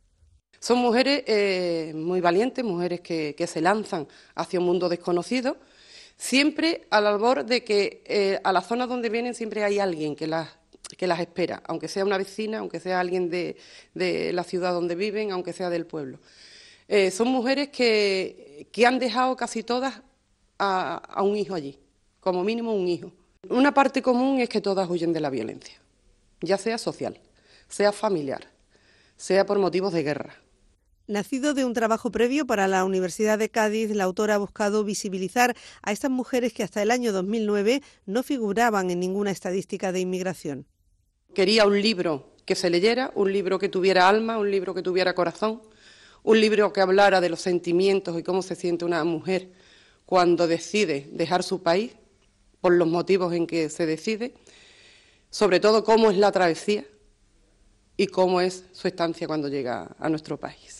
Son 0.59 0.77
mujeres 0.79 1.23
eh, 1.25 1.93
muy 1.95 2.19
valientes, 2.19 2.63
mujeres 2.65 2.99
que, 2.99 3.47
se 3.47 3.61
lanzan 3.61 4.07
hacia 4.35 4.59
un 4.59 4.65
mundo 4.65 4.89
desconocido, 4.89 5.57
siempre 6.17 6.85
al 6.89 7.07
albor 7.07 7.45
de 7.45 7.63
que 7.63 8.03
eh, 8.05 8.39
a 8.43 8.51
la 8.51 8.61
zona 8.61 8.85
donde 8.85 9.09
vienen 9.09 9.33
siempre 9.33 9.63
hay 9.63 9.79
alguien 9.79 10.15
que 10.15 10.27
las, 10.27 10.49
que 10.97 11.07
las 11.07 11.21
espera, 11.21 11.63
aunque 11.65 11.87
sea 11.87 12.03
una 12.03 12.17
vecina, 12.17 12.59
aunque 12.59 12.81
sea 12.81 12.99
alguien 12.99 13.29
de, 13.29 13.55
la 14.33 14.43
ciudad 14.43 14.73
donde 14.73 14.95
viven, 14.95 15.31
aunque 15.31 15.53
sea 15.53 15.69
del 15.69 15.85
pueblo. 15.85 16.19
Eh, 16.89 17.09
son 17.11 17.29
mujeres 17.29 17.69
que, 17.69 18.67
han 18.85 18.99
dejado 18.99 19.37
casi 19.37 19.63
todas 19.63 20.01
a 20.57 21.23
un 21.23 21.37
hijo 21.37 21.55
allí, 21.55 21.79
como 22.19 22.43
mínimo 22.43 22.73
un 22.73 22.87
hijo. 22.87 23.13
Una 23.47 23.73
parte 23.73 24.01
común 24.01 24.41
es 24.41 24.49
que 24.49 24.59
todas 24.59 24.89
huyen 24.89 25.13
de 25.13 25.21
la 25.21 25.29
violencia, 25.29 25.75
ya 26.41 26.57
sea 26.57 26.77
social, 26.77 27.17
sea 27.69 27.93
familiar, 27.93 28.45
sea 29.15 29.45
por 29.45 29.57
motivos 29.57 29.93
de 29.93 30.03
guerra. 30.03 30.35
Nacido 31.09 31.55
de 31.55 31.65
un 31.65 31.73
trabajo 31.73 32.11
previo 32.11 32.45
para 32.45 32.67
la 32.67 32.85
Universidad 32.85 33.39
de 33.39 33.49
Cádiz, 33.49 33.89
la 33.95 34.03
autora 34.03 34.35
ha 34.35 34.37
buscado 34.37 34.83
visibilizar 34.83 35.55
a 35.81 35.91
estas 35.91 36.11
mujeres 36.11 36.53
que 36.53 36.61
hasta 36.61 36.83
el 36.83 36.91
año 36.91 37.11
2009 37.11 37.81
no 38.05 38.21
figuraban 38.21 38.91
en 38.91 38.99
ninguna 38.99 39.31
estadística 39.31 39.91
de 39.91 40.01
inmigración. 40.01 40.67
Quería 41.33 41.65
un 41.65 41.81
libro 41.81 42.35
que 42.45 42.53
se 42.53 42.69
leyera, 42.69 43.11
un 43.15 43.33
libro 43.33 43.57
que 43.57 43.69
tuviera 43.69 44.07
alma, 44.07 44.37
un 44.37 44.51
libro 44.51 44.75
que 44.75 44.83
tuviera 44.83 45.15
corazón, 45.15 45.63
un 46.21 46.39
libro 46.39 46.71
que 46.71 46.81
hablara 46.81 47.19
de 47.19 47.29
los 47.29 47.41
sentimientos 47.41 48.15
y 48.19 48.21
cómo 48.21 48.43
se 48.43 48.53
siente 48.53 48.85
una 48.85 49.03
mujer 49.03 49.49
cuando 50.05 50.45
decide 50.47 51.09
dejar 51.11 51.41
su 51.41 51.63
país, 51.63 51.93
por 52.61 52.73
los 52.73 52.87
motivos 52.87 53.33
en 53.33 53.47
que 53.47 53.71
se 53.71 53.87
decide, 53.87 54.35
sobre 55.31 55.59
todo 55.59 55.83
cómo 55.83 56.11
es 56.11 56.17
la 56.17 56.31
travesía 56.31 56.85
y 57.97 58.05
cómo 58.05 58.41
es 58.41 58.63
su 58.73 58.87
estancia 58.87 59.25
cuando 59.25 59.47
llega 59.47 59.95
a 59.97 60.07
nuestro 60.07 60.37
país. 60.37 60.78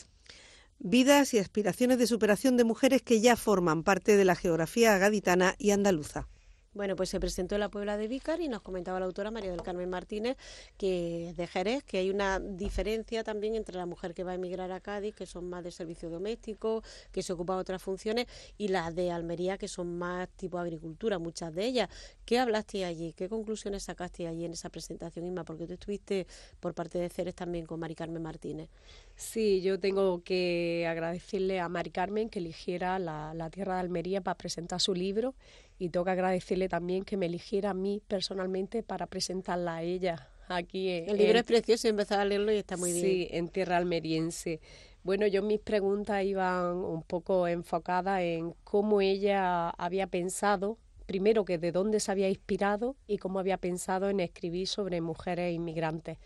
Vidas 0.81 1.33
y 1.33 1.39
aspiraciones 1.39 1.97
de 1.99 2.07
superación 2.07 2.55
de 2.55 2.63
mujeres 2.63 3.01
que 3.01 3.19
ya 3.19 3.35
forman 3.35 3.83
parte 3.83 4.15
de 4.15 4.23
la 4.23 4.35
geografía 4.35 4.97
gaditana 4.97 5.55
y 5.57 5.71
andaluza. 5.71 6.29
Bueno, 6.71 6.95
pues 6.95 7.09
se 7.09 7.19
presentó 7.19 7.55
en 7.55 7.61
la 7.61 7.69
Puebla 7.69 7.97
de 7.97 8.07
Vícar 8.07 8.41
y 8.41 8.47
nos 8.47 8.61
comentaba 8.61 8.99
la 8.99 9.07
autora 9.07 9.31
María 9.31 9.49
del 9.49 9.63
Carmen 9.63 9.89
Martínez 9.89 10.37
que 10.77 11.33
de 11.35 11.47
Jerez, 11.47 11.83
que 11.83 11.97
hay 11.97 12.11
una 12.11 12.39
diferencia 12.39 13.23
también 13.23 13.55
entre 13.55 13.75
la 13.75 13.87
mujer 13.87 14.13
que 14.13 14.23
va 14.23 14.33
a 14.33 14.35
emigrar 14.35 14.71
a 14.71 14.79
Cádiz, 14.79 15.15
que 15.15 15.25
son 15.25 15.49
más 15.49 15.63
de 15.63 15.71
servicio 15.71 16.11
doméstico, 16.11 16.83
que 17.11 17.23
se 17.23 17.33
ocupa 17.33 17.55
de 17.55 17.61
otras 17.61 17.81
funciones, 17.81 18.27
y 18.59 18.67
las 18.67 18.93
de 18.93 19.09
Almería, 19.09 19.57
que 19.57 19.67
son 19.67 19.97
más 19.97 20.29
tipo 20.29 20.59
agricultura, 20.59 21.17
muchas 21.17 21.55
de 21.55 21.65
ellas. 21.65 21.89
¿Qué 22.23 22.37
hablaste 22.37 22.85
allí? 22.85 23.13
¿Qué 23.13 23.29
conclusiones 23.29 23.83
sacaste 23.83 24.27
allí 24.27 24.45
en 24.45 24.53
esa 24.53 24.69
presentación, 24.69 25.25
Inma? 25.25 25.43
Porque 25.43 25.65
tú 25.65 25.73
estuviste 25.73 26.27
por 26.59 26.75
parte 26.75 26.99
de 26.99 27.09
Ceres 27.09 27.33
también 27.33 27.65
con 27.65 27.79
Mari 27.79 27.95
Carmen 27.95 28.21
Martínez. 28.21 28.69
Sí, 29.15 29.61
yo 29.61 29.79
tengo 29.79 30.23
que 30.23 30.85
agradecerle 30.87 31.59
a 31.59 31.67
Mari 31.67 31.89
Carmen 31.89 32.29
que 32.29 32.37
eligiera 32.37 32.99
la 32.99 33.49
tierra 33.49 33.73
de 33.73 33.79
Almería 33.79 34.21
para 34.21 34.37
presentar 34.37 34.79
su 34.79 34.93
libro 34.93 35.33
y 35.79 35.89
tengo 35.89 36.03
que 36.03 36.11
agradecerle 36.11 36.67
también 36.67 37.05
que 37.05 37.17
me 37.17 37.25
eligiera 37.25 37.71
a 37.71 37.73
mí 37.73 38.01
personalmente 38.07 38.83
para 38.83 39.07
presentarla 39.07 39.77
a 39.77 39.81
ella 39.81 40.29
aquí. 40.49 40.89
El 40.89 41.17
libro 41.17 41.39
es 41.39 41.45
precioso, 41.45 41.87
he 41.87 41.91
empezado 41.91 42.21
a 42.21 42.25
leerlo 42.25 42.51
y 42.51 42.57
está 42.57 42.75
muy 42.77 42.91
bien. 42.91 43.05
Sí, 43.05 43.27
en 43.31 43.47
tierra 43.47 43.77
almeriense. 43.77 44.59
Bueno, 45.03 45.25
yo 45.25 45.41
mis 45.41 45.61
preguntas 45.61 46.23
iban 46.25 46.75
un 46.75 47.01
poco 47.03 47.47
enfocadas 47.47 48.21
en 48.21 48.53
cómo 48.65 48.99
ella 48.99 49.69
había 49.69 50.07
pensado, 50.07 50.77
primero 51.05 51.45
que 51.45 51.57
de 51.57 51.71
dónde 51.71 52.01
se 52.01 52.11
había 52.11 52.27
inspirado 52.27 52.97
y 53.07 53.17
cómo 53.17 53.39
había 53.39 53.57
pensado 53.57 54.09
en 54.09 54.19
escribir 54.19 54.67
sobre 54.67 54.99
mujeres 54.99 55.55
inmigrantes. 55.55 56.17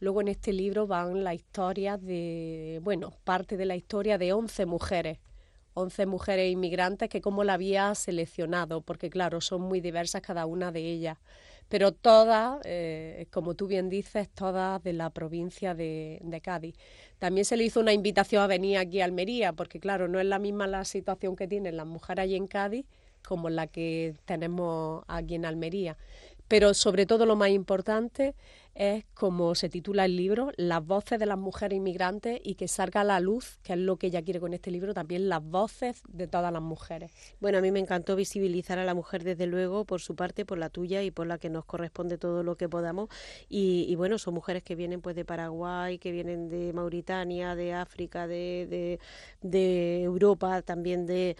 Luego 0.00 0.22
en 0.22 0.28
este 0.28 0.52
libro 0.52 0.86
van 0.86 1.22
la 1.22 1.34
historia 1.34 1.98
de, 1.98 2.80
bueno, 2.82 3.12
parte 3.24 3.58
de 3.58 3.66
la 3.66 3.76
historia 3.76 4.16
de 4.16 4.32
11 4.32 4.66
mujeres 4.66 5.18
11 5.74 6.06
mujeres 6.06 6.50
inmigrantes 6.50 7.08
que 7.08 7.20
cómo 7.20 7.44
la 7.44 7.54
había 7.54 7.94
seleccionado, 7.94 8.80
porque 8.80 9.10
claro, 9.10 9.40
son 9.40 9.62
muy 9.62 9.80
diversas 9.80 10.22
cada 10.22 10.46
una 10.46 10.72
de 10.72 10.80
ellas, 10.80 11.18
pero 11.68 11.92
todas, 11.92 12.60
eh, 12.64 13.26
como 13.30 13.54
tú 13.54 13.66
bien 13.66 13.88
dices, 13.88 14.28
todas 14.28 14.82
de 14.82 14.92
la 14.92 15.10
provincia 15.10 15.74
de, 15.74 16.20
de, 16.22 16.40
Cádiz. 16.40 16.76
También 17.18 17.44
se 17.44 17.56
le 17.56 17.64
hizo 17.64 17.80
una 17.80 17.92
invitación 17.92 18.42
a 18.42 18.46
venir 18.46 18.78
aquí 18.78 19.00
a 19.00 19.04
Almería, 19.04 19.52
porque 19.52 19.80
claro, 19.80 20.08
no 20.08 20.20
es 20.20 20.26
la 20.26 20.38
misma 20.38 20.66
la 20.66 20.84
situación 20.84 21.36
que 21.36 21.48
tienen 21.48 21.76
las 21.76 21.86
mujeres 21.86 22.24
allí 22.24 22.36
en 22.36 22.46
Cádiz 22.46 22.86
como 23.24 23.50
la 23.50 23.66
que 23.66 24.14
tenemos 24.24 25.02
aquí 25.08 25.34
en 25.34 25.46
Almería. 25.46 25.96
Pero 26.46 26.74
sobre 26.74 27.06
todo 27.06 27.26
lo 27.26 27.36
más 27.36 27.50
importante 27.50 28.34
es, 28.74 29.04
como 29.14 29.54
se 29.54 29.68
titula 29.68 30.04
el 30.04 30.16
libro, 30.16 30.50
las 30.56 30.84
voces 30.84 31.18
de 31.18 31.26
las 31.26 31.38
mujeres 31.38 31.76
inmigrantes 31.76 32.40
y 32.42 32.56
que 32.56 32.68
salga 32.68 33.02
a 33.02 33.04
la 33.04 33.20
luz, 33.20 33.58
que 33.62 33.74
es 33.74 33.78
lo 33.78 33.96
que 33.96 34.08
ella 34.08 34.22
quiere 34.22 34.40
con 34.40 34.52
este 34.54 34.70
libro, 34.70 34.94
también 34.94 35.28
las 35.28 35.42
voces 35.42 36.02
de 36.08 36.26
todas 36.26 36.52
las 36.52 36.62
mujeres. 36.62 37.12
Bueno, 37.40 37.58
a 37.58 37.60
mí 37.60 37.70
me 37.70 37.78
encantó 37.78 38.16
visibilizar 38.16 38.78
a 38.78 38.84
la 38.84 38.94
mujer 38.94 39.22
desde 39.24 39.46
luego, 39.46 39.84
por 39.84 40.00
su 40.00 40.16
parte, 40.16 40.44
por 40.44 40.58
la 40.58 40.70
tuya 40.70 41.02
y 41.02 41.10
por 41.10 41.26
la 41.26 41.38
que 41.38 41.50
nos 41.50 41.64
corresponde 41.64 42.18
todo 42.18 42.42
lo 42.42 42.56
que 42.56 42.68
podamos. 42.68 43.08
Y, 43.48 43.94
bueno, 43.96 44.18
son 44.18 44.34
mujeres 44.34 44.62
que 44.62 44.74
vienen 44.74 45.00
pues 45.00 45.16
de 45.16 45.24
Paraguay, 45.24 45.98
que 45.98 46.10
vienen 46.10 46.48
de 46.48 46.72
Mauritania, 46.72 47.54
de 47.54 47.74
África, 47.74 48.26
de, 48.26 48.66
de, 48.68 49.00
de 49.42 50.02
Europa, 50.02 50.62
también 50.62 51.06
de 51.06 51.36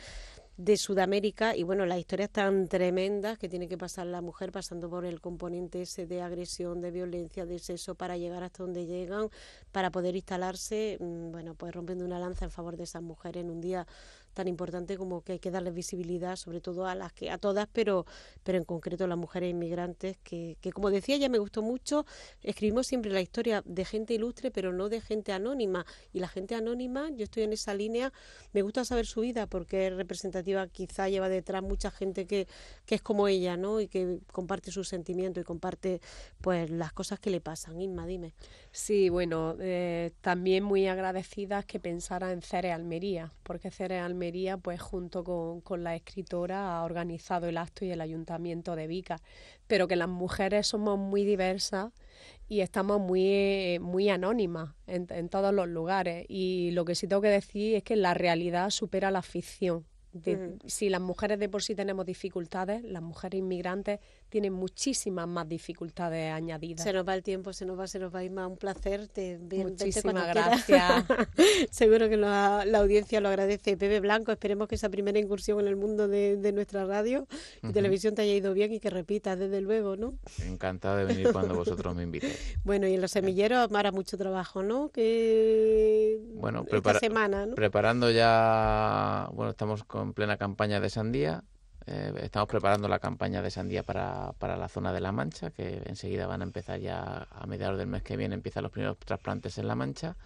de 0.56 0.76
Sudamérica 0.76 1.56
y 1.56 1.64
bueno, 1.64 1.84
las 1.84 1.98
historias 1.98 2.30
tan 2.30 2.68
tremendas 2.68 3.38
que 3.38 3.48
tiene 3.48 3.68
que 3.68 3.76
pasar 3.76 4.06
la 4.06 4.20
mujer 4.20 4.52
pasando 4.52 4.88
por 4.88 5.04
el 5.04 5.20
componente 5.20 5.82
ese 5.82 6.06
de 6.06 6.22
agresión, 6.22 6.80
de 6.80 6.90
violencia, 6.92 7.44
de 7.44 7.58
sexo 7.58 7.96
para 7.96 8.16
llegar 8.16 8.44
hasta 8.44 8.62
donde 8.62 8.86
llegan, 8.86 9.28
para 9.72 9.90
poder 9.90 10.14
instalarse, 10.14 10.96
mm, 11.00 11.32
bueno, 11.32 11.54
pues 11.54 11.74
rompiendo 11.74 12.04
una 12.04 12.18
lanza 12.18 12.44
en 12.44 12.50
favor 12.52 12.76
de 12.76 12.84
esas 12.84 13.02
mujeres 13.02 13.42
en 13.42 13.50
un 13.50 13.60
día 13.60 13.86
tan 14.34 14.48
importante 14.48 14.96
como 14.96 15.22
que 15.22 15.32
hay 15.32 15.38
que 15.38 15.50
darles 15.50 15.74
visibilidad, 15.74 16.36
sobre 16.36 16.60
todo 16.60 16.86
a 16.86 16.94
las 16.94 17.12
que 17.12 17.30
a 17.30 17.38
todas, 17.38 17.68
pero 17.72 18.04
pero 18.42 18.58
en 18.58 18.64
concreto 18.64 19.04
a 19.04 19.06
las 19.06 19.18
mujeres 19.18 19.50
inmigrantes 19.50 20.16
que, 20.22 20.56
que 20.60 20.72
como 20.72 20.90
decía 20.90 21.16
ya 21.16 21.28
me 21.28 21.38
gustó 21.38 21.62
mucho, 21.62 22.04
escribimos 22.42 22.86
siempre 22.86 23.10
la 23.10 23.20
historia 23.20 23.62
de 23.64 23.84
gente 23.84 24.14
ilustre, 24.14 24.50
pero 24.50 24.72
no 24.72 24.88
de 24.88 25.00
gente 25.00 25.32
anónima 25.32 25.86
y 26.12 26.20
la 26.20 26.28
gente 26.28 26.54
anónima, 26.54 27.10
yo 27.10 27.24
estoy 27.24 27.44
en 27.44 27.52
esa 27.52 27.74
línea, 27.74 28.12
me 28.52 28.62
gusta 28.62 28.84
saber 28.84 29.06
su 29.06 29.20
vida 29.20 29.46
porque 29.46 29.86
es 29.86 29.94
representativa, 29.94 30.66
quizá 30.68 31.08
lleva 31.08 31.28
detrás 31.28 31.62
mucha 31.62 31.90
gente 31.90 32.26
que, 32.26 32.48
que 32.86 32.96
es 32.96 33.02
como 33.02 33.28
ella, 33.28 33.56
¿no? 33.56 33.80
Y 33.80 33.88
que 33.88 34.20
comparte 34.32 34.70
sus 34.70 34.88
sentimientos 34.88 35.42
y 35.42 35.44
comparte 35.44 36.00
pues 36.40 36.70
las 36.70 36.92
cosas 36.92 37.20
que 37.20 37.30
le 37.30 37.40
pasan. 37.40 37.80
Inma, 37.80 38.06
dime. 38.06 38.34
Sí, 38.76 39.08
bueno, 39.08 39.54
eh, 39.60 40.10
también 40.20 40.64
muy 40.64 40.88
agradecidas 40.88 41.64
que 41.64 41.78
pensara 41.78 42.32
en 42.32 42.42
Cere 42.42 42.72
Almería, 42.72 43.32
porque 43.44 43.70
Cere 43.70 44.00
Almería, 44.00 44.56
pues 44.56 44.80
junto 44.82 45.22
con, 45.22 45.60
con, 45.60 45.84
la 45.84 45.94
escritora, 45.94 46.76
ha 46.76 46.82
organizado 46.82 47.46
el 47.46 47.56
acto 47.56 47.84
y 47.84 47.92
el 47.92 48.00
ayuntamiento 48.00 48.74
de 48.74 48.88
Vica, 48.88 49.20
pero 49.68 49.86
que 49.86 49.94
las 49.94 50.08
mujeres 50.08 50.66
somos 50.66 50.98
muy 50.98 51.24
diversas 51.24 51.92
y 52.48 52.62
estamos 52.62 53.00
muy, 53.00 53.78
muy 53.80 54.08
anónimas 54.08 54.74
en, 54.88 55.06
en 55.10 55.28
todos 55.28 55.54
los 55.54 55.68
lugares. 55.68 56.26
Y 56.28 56.72
lo 56.72 56.84
que 56.84 56.96
sí 56.96 57.06
tengo 57.06 57.22
que 57.22 57.28
decir 57.28 57.76
es 57.76 57.84
que 57.84 57.94
la 57.94 58.12
realidad 58.12 58.70
supera 58.70 59.12
la 59.12 59.22
ficción. 59.22 59.86
Si 60.66 60.88
las 60.88 61.00
mujeres 61.00 61.40
de 61.40 61.48
por 61.48 61.62
sí 61.62 61.74
tenemos 61.74 62.06
dificultades, 62.06 62.84
las 62.84 63.02
mujeres 63.02 63.40
inmigrantes 63.40 63.98
tienen 64.34 64.52
muchísimas 64.52 65.28
más 65.28 65.48
dificultades 65.48 66.32
añadidas. 66.32 66.82
Se 66.82 66.92
nos 66.92 67.06
va 67.06 67.14
el 67.14 67.22
tiempo, 67.22 67.52
se 67.52 67.64
nos 67.64 67.78
va, 67.78 67.86
se 67.86 68.00
nos 68.00 68.12
va, 68.12 68.20
más 68.30 68.48
Un 68.48 68.56
placer. 68.56 69.06
Te, 69.06 69.38
Muchísimas 69.38 70.26
gracias. 70.26 71.04
Seguro 71.70 72.08
que 72.08 72.16
la, 72.16 72.62
audiencia 72.62 73.20
lo 73.20 73.28
agradece. 73.28 73.76
Pepe 73.76 74.00
Blanco, 74.00 74.32
esperemos 74.32 74.66
que 74.66 74.74
esa 74.74 74.88
primera 74.88 75.20
incursión 75.20 75.60
en 75.60 75.68
el 75.68 75.76
mundo 75.76 76.08
de, 76.08 76.50
nuestra 76.52 76.84
radio 76.84 77.28
y 77.62 77.70
televisión 77.70 78.16
te 78.16 78.22
haya 78.22 78.34
ido 78.34 78.54
bien 78.54 78.72
y 78.72 78.80
que 78.80 78.90
repitas, 78.90 79.38
desde 79.38 79.60
luego, 79.60 79.94
¿no? 79.94 80.14
Encantado 80.44 80.96
de 80.96 81.04
venir 81.04 81.30
cuando 81.30 81.54
vosotros 81.54 81.94
me 81.94 82.02
invitéis. 82.02 82.34
Bueno, 82.64 82.88
y 82.88 82.94
en 82.94 83.02
los 83.02 83.12
semilleros, 83.12 83.70
Mara, 83.70 83.92
mucho 83.92 84.16
trabajo, 84.16 84.64
¿no? 84.64 84.88
Que 84.88 86.18
bueno, 86.34 86.64
esta 86.68 86.98
semana, 86.98 87.46
¿no? 87.46 87.54
Preparando 87.54 88.10
ya, 88.10 89.28
bueno, 89.32 89.50
estamos 89.50 89.84
con 89.84 90.08
en 90.08 90.12
plena 90.12 90.36
campaña 90.38 90.80
de 90.80 90.90
sandía. 90.90 91.44
Eh, 91.86 92.12
estamos 92.22 92.48
preparando 92.48 92.88
la 92.88 92.98
campaña 92.98 93.42
de 93.42 93.50
sandía 93.50 93.82
para, 93.82 94.32
para, 94.38 94.56
la 94.56 94.68
zona 94.68 94.92
de 94.92 95.00
La 95.00 95.12
Mancha, 95.12 95.50
que 95.50 95.82
enseguida 95.86 96.26
van 96.26 96.40
a 96.40 96.44
empezar 96.44 96.80
ya 96.80 97.28
a 97.30 97.46
mediados 97.46 97.78
del 97.78 97.88
mes 97.88 98.02
que 98.02 98.16
viene, 98.16 98.34
empiezan 98.34 98.62
los 98.62 98.72
primeros 98.72 98.98
trasplantes 98.98 99.58
en 99.58 99.68
La 99.68 99.74
Mancha. 99.74 100.16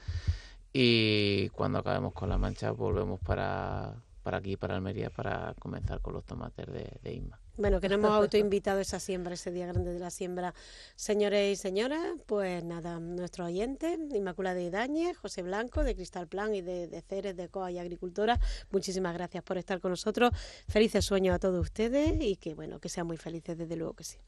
Y 0.73 1.49
cuando 1.51 1.79
acabemos 1.81 2.12
con 2.12 2.29
La 2.29 2.38
Mancha, 2.38 2.71
volvemos 2.71 3.18
para, 3.21 3.94
para 4.23 4.38
aquí, 4.38 4.57
para 4.57 4.77
Almería, 4.77 5.11
para 5.11 5.55
comenzar 5.59 6.01
con 6.01 6.14
los 6.14 6.25
tomates 6.25 6.66
de, 6.66 6.99
de. 7.03 7.23
Bueno, 7.59 7.81
que 7.81 7.88
no 7.88 7.97
hemos 7.97 8.11
autoinvitado 8.23 8.81
esa 8.81 9.01
siembra, 9.01 9.35
ese 9.35 9.51
día 9.51 9.66
grande 9.66 9.92
de 9.92 9.99
la 9.99 10.11
siembra. 10.11 10.55
Señores 10.97 11.59
y 11.59 11.61
señoras, 11.61 12.01
pues 12.27 12.64
nada, 12.64 13.01
nuestros 13.01 13.49
oyentes, 13.49 13.99
Inmaculada 14.14 14.61
Idañez, 14.61 15.16
José 15.18 15.42
Blanco, 15.42 15.85
de 15.85 15.94
Cristal 15.94 16.29
Plan 16.29 16.55
y 16.55 16.62
de, 16.62 16.87
de 16.87 17.03
Ceres, 17.03 17.37
de 17.37 17.49
COA 17.49 17.73
y 17.73 17.79
Agricultora, 17.79 18.40
muchísimas 18.71 19.12
gracias 19.12 19.42
por 19.42 19.59
estar 19.59 19.81
con 19.81 19.90
nosotros. 19.90 20.31
Felices 20.68 21.05
sueños 21.05 21.35
a 21.35 21.38
todos 21.38 21.61
ustedes 21.61 22.14
y 22.21 22.37
que, 22.37 22.55
bueno, 22.55 22.79
que 22.79 22.88
sean 22.88 23.07
muy 23.07 23.16
felices, 23.16 23.59
desde 23.59 23.77
luego 23.77 23.94
que 23.94 24.05
sí. 24.05 24.18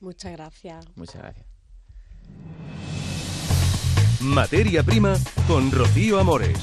Muchas 0.00 0.32
gracias. 0.32 0.86
Muchas 0.94 1.22
gracias. 1.22 1.46
Materia 4.20 4.82
prima 4.82 5.16
con 5.46 5.70
Rocío 5.70 6.18
Amores. 6.18 6.58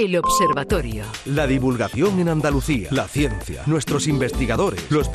El 0.00 0.16
Observatorio. 0.16 1.04
La 1.26 1.46
divulgación 1.46 2.20
en 2.20 2.30
Andalucía, 2.30 2.88
la 2.90 3.06
ciencia, 3.06 3.62
nuestros 3.66 4.06
investigadores, 4.06 4.90
los 4.90 5.08